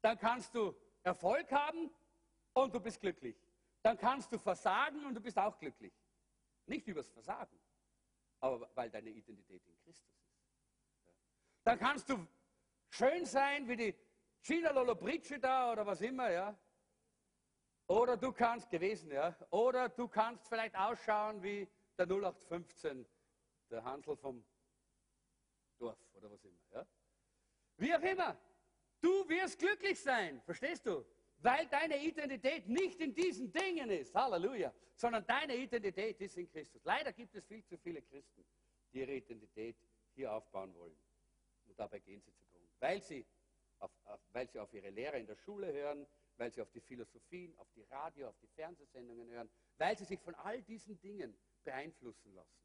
[0.00, 1.90] Dann kannst du Erfolg haben
[2.54, 3.36] und du bist glücklich.
[3.82, 5.92] Dann kannst du versagen und du bist auch glücklich.
[6.64, 7.60] Nicht übers Versagen,
[8.40, 10.34] aber weil deine Identität in Christus ist.
[11.62, 12.26] Dann kannst du
[12.88, 13.94] schön sein wie die
[14.42, 16.58] Gina Lollobrigida oder was immer, ja.
[17.86, 19.36] Oder du kannst gewesen, ja.
[19.50, 21.68] Oder du kannst vielleicht ausschauen wie
[21.98, 23.06] der 0815,
[23.70, 24.42] der Hansel vom
[25.78, 26.60] Dorf oder was immer.
[26.72, 26.86] Ja?
[27.76, 28.38] Wie auch immer,
[29.00, 31.04] du wirst glücklich sein, verstehst du?
[31.38, 36.82] Weil deine Identität nicht in diesen Dingen ist, Halleluja, sondern deine Identität ist in Christus.
[36.84, 38.44] Leider gibt es viel zu viele Christen,
[38.92, 39.76] die ihre Identität
[40.14, 40.98] hier aufbauen wollen.
[41.66, 43.24] Und dabei gehen sie zugrunde, weil sie
[43.78, 46.06] auf, auf, weil sie auf ihre Lehre in der Schule hören,
[46.36, 50.20] weil sie auf die Philosophien, auf die Radio, auf die Fernsehsendungen hören, weil sie sich
[50.20, 52.60] von all diesen Dingen beeinflussen lassen,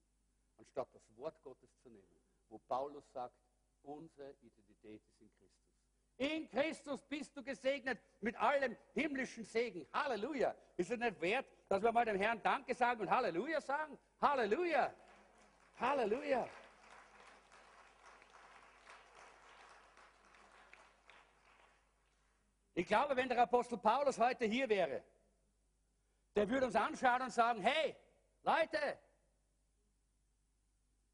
[0.57, 2.22] anstatt das Wort Gottes zu nehmen,
[2.53, 3.35] wo Paulus sagt,
[3.81, 5.73] unsere Identität ist in Christus.
[6.17, 9.87] In Christus bist du gesegnet mit allem himmlischen Segen.
[9.91, 10.55] Halleluja.
[10.77, 13.97] Ist es nicht wert, dass wir mal dem Herrn Danke sagen und Halleluja sagen?
[14.21, 14.93] Halleluja.
[15.79, 16.47] Halleluja.
[22.75, 25.03] Ich glaube, wenn der Apostel Paulus heute hier wäre,
[26.35, 27.95] der würde uns anschauen und sagen, hey,
[28.43, 28.99] Leute,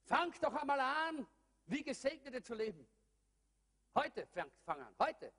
[0.10, 1.26] fangt doch einmal an,
[1.68, 2.86] wie Gesegnete zu leben.
[3.95, 5.32] Heute, fang, fang an, heute,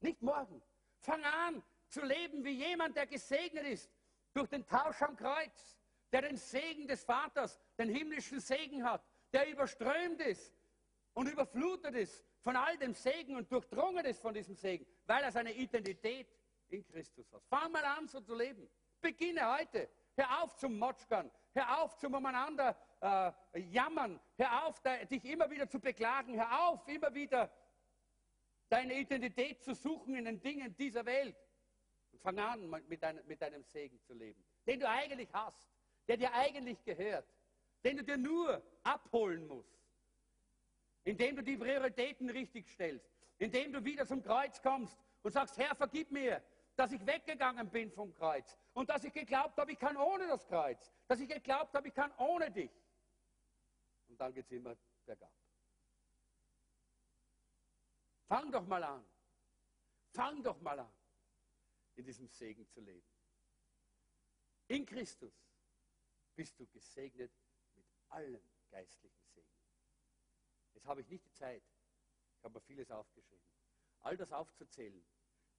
[0.00, 0.60] nicht morgen.
[0.98, 3.90] Fang an zu leben wie jemand, der gesegnet ist
[4.34, 5.78] durch den Tausch am Kreuz,
[6.12, 10.52] der den Segen des Vaters, den himmlischen Segen hat, der überströmt ist
[11.14, 15.30] und überflutet ist von all dem Segen und durchdrungen ist von diesem Segen, weil er
[15.30, 16.28] seine Identität
[16.68, 17.42] in Christus hat.
[17.48, 18.68] Fang mal an, so zu leben.
[19.00, 19.88] Beginne heute.
[20.16, 21.30] Hör auf zum Motschkern.
[21.54, 24.20] Hör auf zum umeinander äh, jammern.
[24.36, 26.34] Hör auf, da, dich immer wieder zu beklagen.
[26.34, 27.50] Hör auf, immer wieder
[28.68, 31.36] deine Identität zu suchen in den Dingen dieser Welt.
[32.12, 35.68] Und fang an, mit, dein, mit deinem Segen zu leben, den du eigentlich hast,
[36.06, 37.26] der dir eigentlich gehört,
[37.84, 39.78] den du dir nur abholen musst,
[41.04, 45.74] indem du die Prioritäten richtig stellst, indem du wieder zum Kreuz kommst und sagst, Herr,
[45.74, 46.42] vergib mir,
[46.76, 50.46] dass ich weggegangen bin vom Kreuz und dass ich geglaubt habe, ich kann ohne das
[50.46, 52.70] Kreuz, dass ich geglaubt habe, ich kann ohne dich.
[54.18, 55.32] Und dann geht es immer bergab.
[58.26, 59.08] Fang doch mal an.
[60.10, 60.92] Fang doch mal an,
[61.94, 63.06] in diesem Segen zu leben.
[64.66, 65.32] In Christus
[66.34, 67.30] bist du gesegnet
[67.76, 69.54] mit allen geistlichen Segen.
[70.74, 71.62] Jetzt habe ich nicht die Zeit.
[72.38, 73.46] Ich habe mir vieles aufgeschrieben.
[74.00, 75.06] All das aufzuzählen,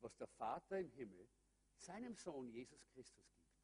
[0.01, 1.29] was der Vater im Himmel
[1.77, 3.55] seinem Sohn Jesus Christus gibt.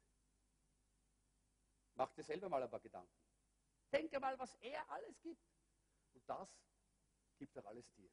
[1.96, 3.25] Mach dir selber mal ein paar Gedanken.
[3.92, 5.42] Denke mal, was er alles gibt.
[6.14, 6.48] Und das
[7.38, 8.10] gibt er alles dir.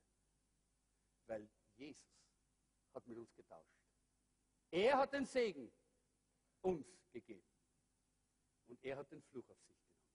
[1.28, 2.14] Weil Jesus
[2.94, 3.78] hat mit uns getauscht.
[4.72, 5.72] Er hat den Segen
[6.62, 7.48] uns gegeben.
[8.68, 10.08] Und er hat den Fluch auf sich genommen.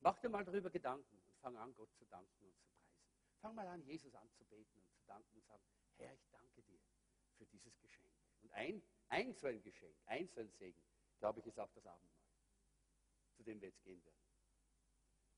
[0.00, 2.92] Mach dir mal darüber Gedanken und fang an, Gott zu danken und zu preisen.
[3.40, 5.62] Fang mal an, Jesus anzubeten und zu danken und sagen,
[5.96, 6.80] Herr, ich danke dir
[7.36, 8.12] für dieses Geschenk.
[8.42, 10.82] Und ein, ein so ein Geschenk, ein so ein Segen,
[11.18, 12.21] glaube ich, ist auch das Abendmahl,
[13.42, 14.22] zu dem wir jetzt gehen werden.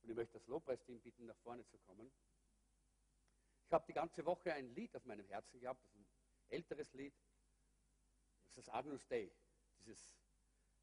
[0.02, 2.10] Und ich möchte das Lobpreisteam bitten, nach vorne zu kommen.
[3.66, 6.06] Ich habe die ganze Woche ein Lied auf meinem Herzen gehabt, das ist ein
[6.50, 7.14] älteres Lied.
[8.42, 9.30] Das ist das Agnus Dei,
[9.80, 10.14] dieses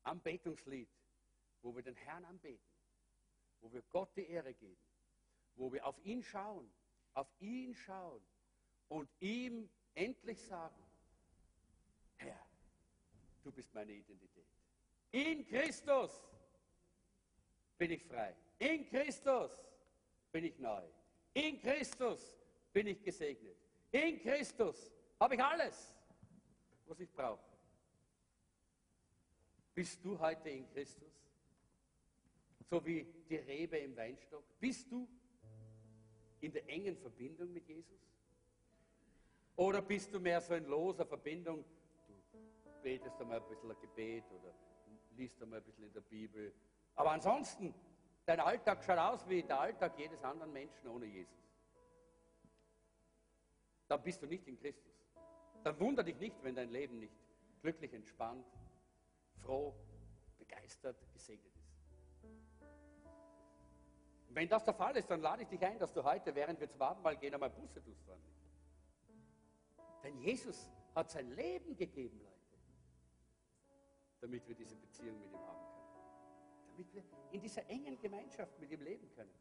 [0.04, 0.90] Anbetungslied,
[1.62, 2.66] wo wir den Herrn anbeten,
[3.60, 4.82] wo wir Gott die Ehre geben,
[5.56, 6.74] wo wir auf ihn schauen,
[7.14, 8.24] auf ihn schauen
[8.90, 10.84] und ihm endlich sagen,
[12.18, 12.44] Herr,
[13.44, 14.48] du bist meine Identität.
[15.12, 16.24] In Christus
[17.82, 18.36] bin ich frei.
[18.60, 19.50] In Christus
[20.32, 20.84] bin ich neu.
[21.34, 22.38] In Christus
[22.72, 23.58] bin ich gesegnet.
[23.92, 25.92] In Christus habe ich alles,
[26.86, 27.42] was ich brauche.
[29.74, 31.12] Bist du heute in Christus?
[32.70, 34.44] So wie die Rebe im Weinstock?
[34.60, 35.08] Bist du
[36.40, 38.00] in der engen Verbindung mit Jesus?
[39.56, 41.66] Oder bist du mehr so in loser Verbindung?
[42.64, 44.54] Du betest einmal ein bisschen ein Gebet oder
[45.18, 46.54] liest einmal ein bisschen in der Bibel.
[46.96, 47.74] Aber ansonsten,
[48.26, 51.42] dein Alltag schaut aus wie der Alltag jedes anderen Menschen ohne Jesus
[53.92, 54.94] dann bist du nicht in Christus.
[55.66, 57.14] Dann wundere dich nicht, wenn dein Leben nicht
[57.62, 58.46] glücklich, entspannt,
[59.42, 59.76] froh,
[60.40, 61.76] begeistert, gesegnet ist.
[64.30, 66.58] Und wenn das der Fall ist, dann lade ich dich ein, dass du heute, während
[66.62, 68.02] wir zum Abendmahl gehen, einmal Buße tust.
[70.04, 72.58] Denn Jesus hat sein Leben gegeben, Leute,
[74.22, 75.71] damit wir diese Beziehung mit ihm haben.
[76.82, 79.34] Damit wir in dieser engen Gemeinschaft mit ihm leben können.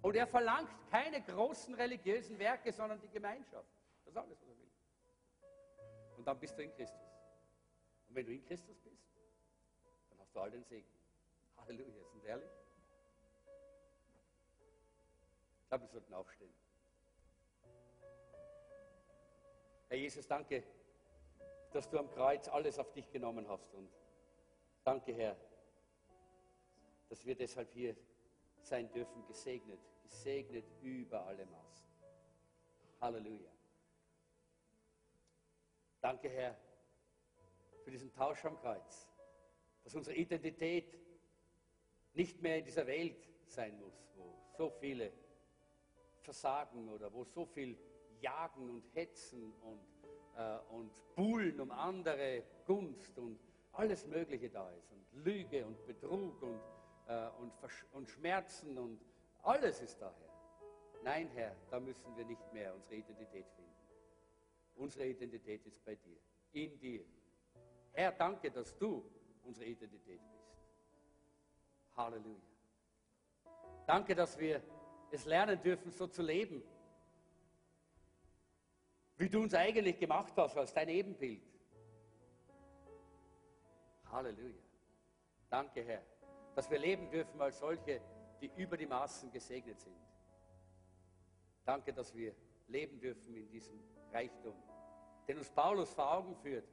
[0.00, 3.68] Und er verlangt keine großen religiösen Werke, sondern die Gemeinschaft.
[4.04, 4.70] Das ist alles, was er will.
[6.16, 7.00] Und dann bist du in Christus.
[8.08, 9.04] Und wenn du in Christus bist,
[10.10, 10.88] dann hast du all den Segen.
[11.58, 12.50] Halleluja, sind ehrlich?
[15.62, 16.52] Ich glaube, wir sollten aufstehen.
[19.88, 20.64] Herr Jesus, danke,
[21.72, 23.72] dass du am Kreuz alles auf dich genommen hast.
[23.74, 23.90] Und
[24.82, 25.36] danke, Herr,
[27.12, 27.94] dass wir deshalb hier
[28.62, 31.86] sein dürfen, gesegnet gesegnet über alle Maßen.
[33.02, 33.50] Halleluja.
[36.00, 36.56] Danke, Herr,
[37.84, 39.10] für diesen Tausch am Kreuz,
[39.84, 40.98] dass unsere Identität
[42.14, 45.12] nicht mehr in dieser Welt sein muss, wo so viele
[46.22, 47.76] versagen oder wo so viel
[48.22, 49.86] jagen und hetzen und
[50.38, 53.38] äh, und buhlen um andere Gunst und
[53.72, 54.90] alles Mögliche da ist.
[54.92, 56.60] Und Lüge und Betrug und,
[57.12, 57.52] äh, und,
[57.92, 59.00] und Schmerzen und
[59.42, 60.32] alles ist daher.
[61.02, 63.72] Nein, Herr, da müssen wir nicht mehr unsere Identität finden.
[64.76, 66.16] Unsere Identität ist bei dir,
[66.52, 67.04] in dir.
[67.92, 69.04] Herr, danke, dass du
[69.44, 70.56] unsere Identität bist.
[71.96, 72.40] Halleluja.
[73.86, 74.62] Danke, dass wir
[75.10, 76.62] es lernen dürfen, so zu leben,
[79.18, 81.42] wie du uns eigentlich gemacht hast, als dein Ebenbild.
[84.10, 84.62] Halleluja.
[85.50, 86.02] Danke, Herr,
[86.54, 88.00] dass wir leben dürfen als solche,
[88.40, 89.96] die über die Maßen gesegnet sind.
[91.64, 92.34] Danke, dass wir
[92.68, 93.78] leben dürfen in diesem
[94.12, 94.54] Reichtum,
[95.28, 96.68] den uns Paulus vor Augen führt.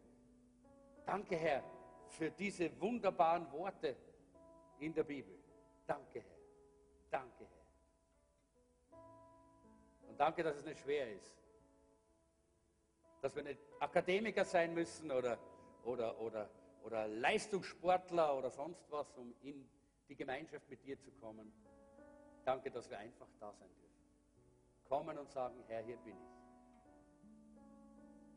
[1.05, 1.63] Danke, Herr,
[2.07, 3.95] für diese wunderbaren Worte
[4.79, 5.37] in der Bibel.
[5.85, 6.39] Danke, Herr.
[7.09, 7.59] Danke, Herr.
[10.09, 11.35] Und danke, dass es nicht schwer ist.
[13.21, 15.37] Dass wir nicht Akademiker sein müssen oder,
[15.83, 16.49] oder, oder,
[16.83, 19.69] oder Leistungssportler oder sonst was, um in
[20.07, 21.51] die Gemeinschaft mit dir zu kommen.
[22.45, 23.89] Danke, dass wir einfach da sein dürfen.
[24.87, 26.39] Kommen und sagen, Herr, hier bin ich.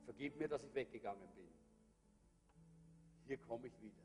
[0.04, 1.48] Vergib mir, dass ich weggegangen bin.
[3.26, 4.02] Hier komme ich wieder.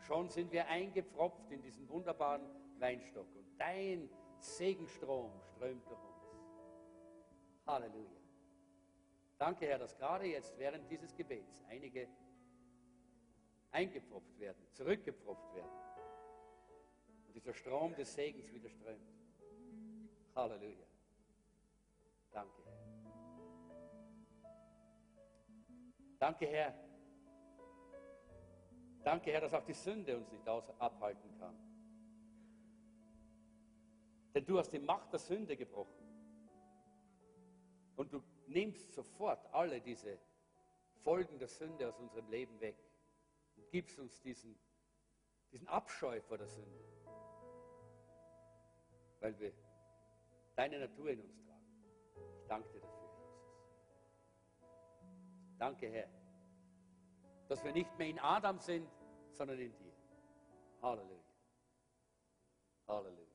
[0.00, 2.42] Schon sind wir eingepfropft in diesen wunderbaren
[2.78, 6.10] Weinstock und dein Segenstrom strömt durch uns.
[7.66, 8.20] Halleluja.
[9.38, 12.08] Danke, Herr, dass gerade jetzt während dieses Gebets einige
[13.72, 15.70] eingepfropft werden, zurückgepfropft werden
[17.26, 19.08] und dieser Strom des Segens wieder strömt.
[20.34, 20.86] Halleluja.
[22.32, 22.80] Danke, Herr.
[26.18, 26.74] Danke, Herr.
[29.02, 31.56] Danke, Herr, dass auch die Sünde uns nicht abhalten kann.
[34.34, 36.06] Denn du hast die Macht der Sünde gebrochen.
[37.96, 40.18] Und du nimmst sofort alle diese
[41.02, 42.76] Folgen der Sünde aus unserem Leben weg
[43.70, 44.58] und gibst uns diesen,
[45.52, 46.84] diesen Abscheu vor der Sünde.
[49.20, 49.52] Weil wir
[50.56, 51.64] deine Natur in uns tragen.
[52.40, 53.46] Ich danke dir dafür, Jesus.
[55.58, 56.08] Danke, Herr,
[57.48, 58.90] dass wir nicht mehr in Adam sind,
[59.30, 59.92] sondern in dir.
[60.82, 61.22] Halleluja.
[62.88, 63.26] Halleluja.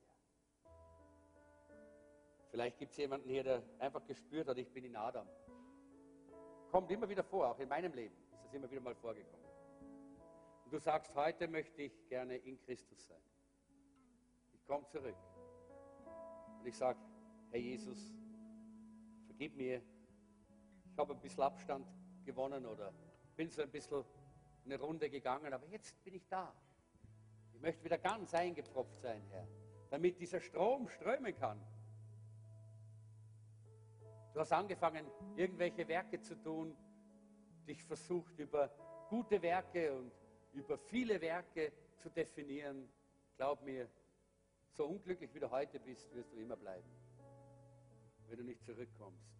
[2.49, 5.27] Vielleicht gibt es jemanden hier, der einfach gespürt hat, ich bin in Adam.
[6.71, 9.44] Kommt immer wieder vor, auch in meinem Leben ist das immer wieder mal vorgekommen.
[10.75, 13.21] Du sagst, heute möchte ich gerne in Christus sein.
[14.51, 15.15] Ich komme zurück.
[16.59, 16.99] Und ich sage,
[17.49, 18.13] Herr Jesus,
[19.25, 19.81] vergib mir.
[20.91, 21.87] Ich habe ein bisschen Abstand
[22.25, 22.93] gewonnen oder
[23.37, 24.03] bin so ein bisschen
[24.65, 26.53] eine Runde gegangen, aber jetzt bin ich da.
[27.53, 29.47] Ich möchte wieder ganz eingepropft sein, Herr,
[29.89, 31.65] damit dieser Strom strömen kann
[34.33, 36.75] Du hast angefangen, irgendwelche Werke zu tun,
[37.65, 38.69] dich versucht über
[39.07, 40.11] gute Werke und
[40.55, 42.89] über viele Werke zu definieren.
[43.37, 43.87] Glaub mir,
[44.71, 46.89] so unglücklich wie du heute bist, wirst du immer bleiben,
[48.27, 49.35] wenn du nicht zurückkommst.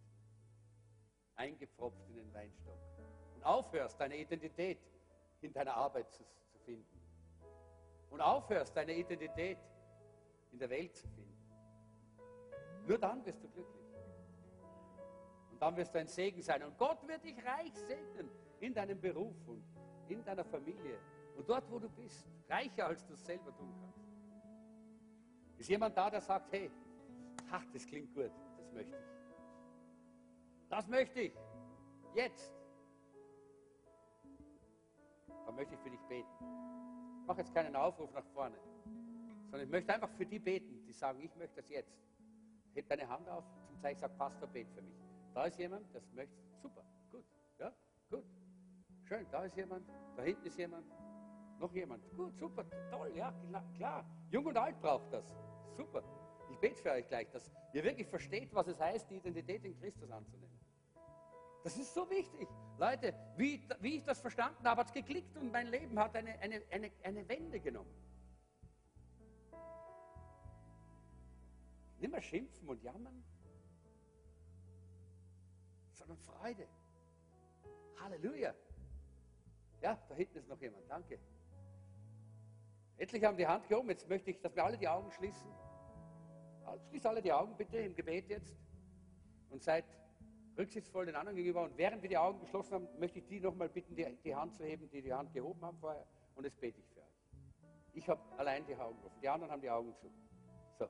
[1.34, 2.78] Eingepfropft in den Weinstock.
[3.34, 4.78] Und aufhörst, deine Identität
[5.42, 7.00] in deiner Arbeit zu, zu finden.
[8.10, 9.58] Und aufhörst, deine Identität
[10.52, 11.26] in der Welt zu finden.
[12.86, 13.86] Nur dann wirst du glücklich.
[15.50, 16.62] Und dann wirst du ein Segen sein.
[16.62, 19.62] Und Gott wird dich reich segnen in deinem Beruf und
[20.08, 20.98] in deiner Familie
[21.36, 22.26] und dort, wo du bist.
[22.48, 23.96] Reicher, als du es selber tun kannst.
[25.58, 26.70] Ist jemand da, der sagt, hey,
[27.50, 30.68] ach, das klingt gut, das möchte ich.
[30.68, 31.34] Das möchte ich.
[32.14, 32.52] Jetzt.
[35.44, 36.28] Dann möchte ich für dich beten.
[37.20, 38.56] Ich mache jetzt keinen Aufruf nach vorne,
[39.44, 41.96] sondern ich möchte einfach für die beten, die sagen, ich möchte das jetzt.
[42.74, 44.96] Heb deine Hand auf zum Zeichen, sag, Pastor, bet für mich.
[45.34, 46.36] Da ist jemand, das möchte.
[46.62, 47.24] Super, gut,
[47.58, 47.72] ja,
[48.10, 48.24] gut.
[49.08, 50.84] Schön, da ist jemand, da hinten ist jemand,
[51.60, 52.02] noch jemand.
[52.16, 53.32] Gut, super, toll, ja,
[53.76, 54.04] klar.
[54.30, 55.24] Jung und alt braucht das.
[55.76, 56.02] Super.
[56.50, 59.78] Ich bete für euch gleich, dass ihr wirklich versteht, was es heißt, die Identität in
[59.78, 60.58] Christus anzunehmen.
[61.62, 62.48] Das ist so wichtig.
[62.78, 66.38] Leute, wie, wie ich das verstanden habe, hat es geklickt und mein Leben hat eine,
[66.40, 67.94] eine, eine, eine Wende genommen.
[71.98, 73.22] Nicht mehr schimpfen und jammern,
[75.92, 76.66] sondern Freude.
[78.00, 78.54] Halleluja.
[79.86, 80.90] Ja, da hinten ist noch jemand.
[80.90, 81.20] Danke.
[82.96, 83.88] Etliche haben die Hand gehoben.
[83.88, 85.48] Jetzt möchte ich, dass wir alle die Augen schließen.
[86.88, 88.58] Schließt alle die Augen bitte im Gebet jetzt
[89.48, 89.84] und seid
[90.58, 91.62] rücksichtsvoll den anderen gegenüber.
[91.62, 94.56] Und während wir die Augen geschlossen haben, möchte ich die nochmal bitten, die, die Hand
[94.56, 96.04] zu heben, die die Hand gehoben haben vorher.
[96.34, 97.06] Und jetzt bete ich für euch.
[97.92, 99.20] Ich habe allein die Augen offen.
[99.22, 100.10] Die anderen haben die Augen zu.
[100.80, 100.88] So.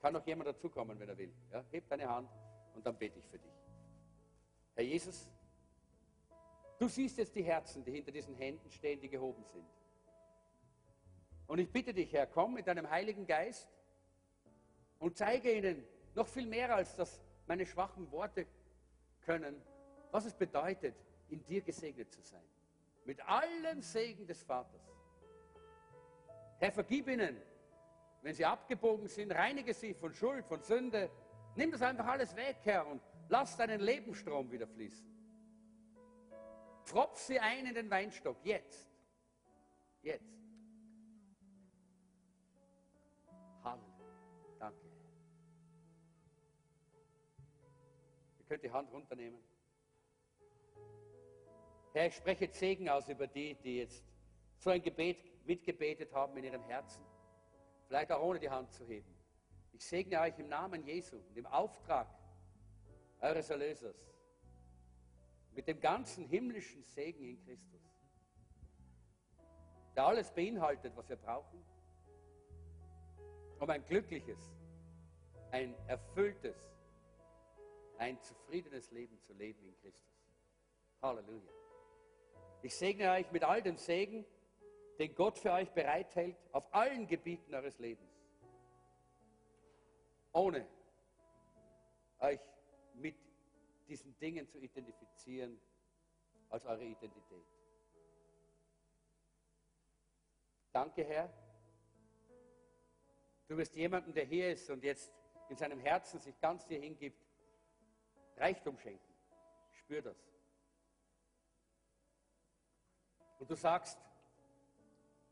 [0.00, 1.32] Kann noch jemand dazukommen, wenn er will.
[1.52, 1.64] Ja?
[1.70, 2.28] Heb deine Hand
[2.74, 3.54] und dann bete ich für dich.
[4.74, 5.30] Herr Jesus,
[6.78, 9.66] du siehst jetzt die Herzen, die hinter diesen Händen stehen, die gehoben sind.
[11.46, 13.68] Und ich bitte dich, Herr, komm mit deinem Heiligen Geist
[14.98, 18.46] und zeige ihnen noch viel mehr, als das meine schwachen Worte
[19.22, 19.60] können,
[20.10, 20.94] was es bedeutet,
[21.28, 22.42] in dir gesegnet zu sein.
[23.04, 24.82] Mit allen Segen des Vaters.
[26.58, 27.40] Herr, vergib ihnen,
[28.22, 31.10] wenn sie abgebogen sind, reinige sie von Schuld, von Sünde.
[31.54, 35.06] Nimm das einfach alles weg, Herr, und lass deinen Lebensstrom wieder fließen.
[36.86, 38.88] Tropf sie ein in den Weinstock, jetzt.
[40.02, 40.38] Jetzt.
[43.64, 43.90] Halleluja.
[44.60, 44.80] Danke.
[48.38, 49.40] Ihr könnt die Hand runternehmen.
[51.92, 54.04] Herr, ich spreche Segen aus über die, die jetzt
[54.58, 57.04] so ein Gebet mitgebetet haben in ihrem Herzen.
[57.88, 59.12] Vielleicht auch ohne die Hand zu heben.
[59.72, 62.06] Ich segne euch im Namen Jesu und im Auftrag
[63.20, 63.96] eures Erlösers.
[65.56, 67.80] Mit dem ganzen himmlischen Segen in Christus.
[69.96, 71.64] Der alles beinhaltet, was wir brauchen,
[73.58, 74.38] um ein glückliches,
[75.50, 76.70] ein erfülltes,
[77.96, 80.28] ein zufriedenes Leben zu leben in Christus.
[81.00, 81.52] Halleluja.
[82.62, 84.26] Ich segne euch mit all dem Segen,
[84.98, 88.12] den Gott für euch bereithält auf allen Gebieten eures Lebens.
[90.32, 90.66] Ohne
[92.18, 92.40] euch
[92.94, 93.25] mit
[93.86, 95.60] diesen Dingen zu identifizieren
[96.48, 97.46] als eure Identität.
[100.72, 101.32] Danke, Herr.
[103.48, 105.12] Du wirst jemanden, der hier ist und jetzt
[105.48, 107.24] in seinem Herzen sich ganz dir hingibt,
[108.36, 109.14] Reichtum schenken.
[109.70, 110.16] Spür das.
[113.38, 113.98] Und du sagst,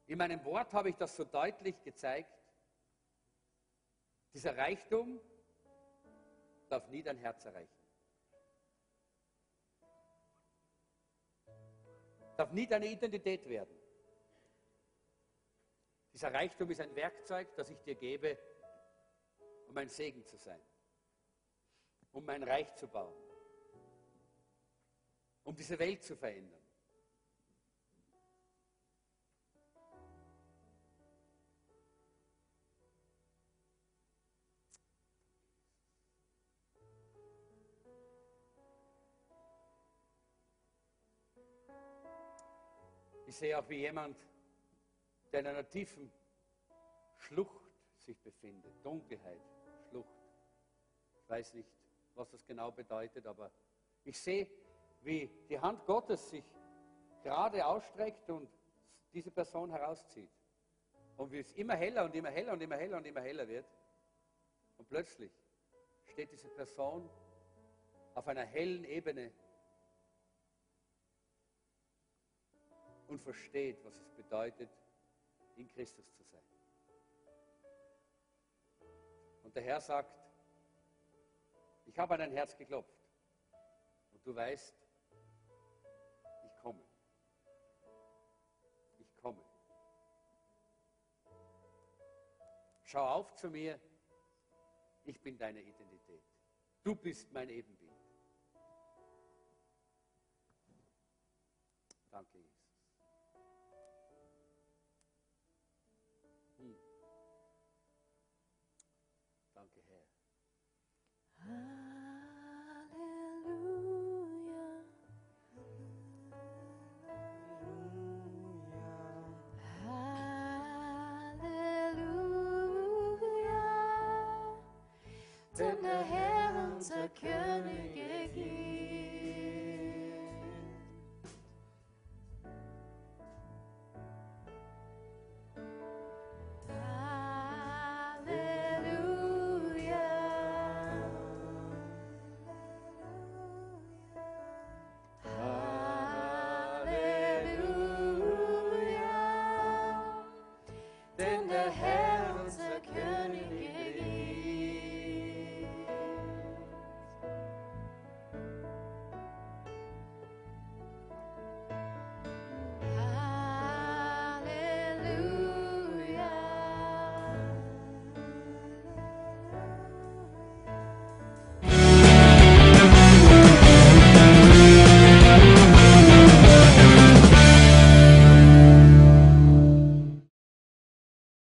[0.07, 2.31] in meinem Wort habe ich das so deutlich gezeigt,
[4.33, 5.21] dieser Reichtum
[6.69, 7.74] darf nie dein Herz erreichen.
[12.37, 13.75] Darf nie deine Identität werden.
[16.13, 18.39] Dieser Reichtum ist ein Werkzeug, das ich dir gebe,
[19.69, 20.61] um ein Segen zu sein,
[22.13, 23.15] um mein Reich zu bauen,
[25.43, 26.64] um diese Welt zu verändern.
[43.35, 44.17] Ich sehe auch, wie jemand,
[45.33, 46.09] der in einer tiefen
[47.17, 47.69] Schlucht
[47.99, 49.41] sich befindet, Dunkelheit,
[49.89, 50.15] Schlucht.
[51.17, 51.69] Ich weiß nicht,
[52.15, 53.51] was das genau bedeutet, aber
[54.05, 54.47] ich sehe,
[55.01, 56.45] wie die Hand Gottes sich
[57.25, 58.49] gerade ausstreckt und
[59.13, 60.31] diese Person herauszieht.
[61.17, 63.67] Und wie es immer heller und immer heller und immer heller und immer heller wird.
[64.79, 65.33] Und plötzlich
[66.05, 67.11] steht diese Person
[68.15, 69.33] auf einer hellen Ebene
[73.09, 74.71] und versteht, was es bedeutet,
[75.57, 76.43] in Christus zu sein.
[79.43, 80.19] Und der Herr sagt,
[81.85, 82.99] ich habe an dein Herz geklopft
[84.13, 84.75] und du weißt,
[86.45, 86.83] ich komme.
[88.99, 89.45] Ich komme.
[92.85, 93.79] Schau auf zu mir,
[95.05, 96.23] ich bin deine Identität.
[96.83, 97.84] Du bist mein Ebenbild.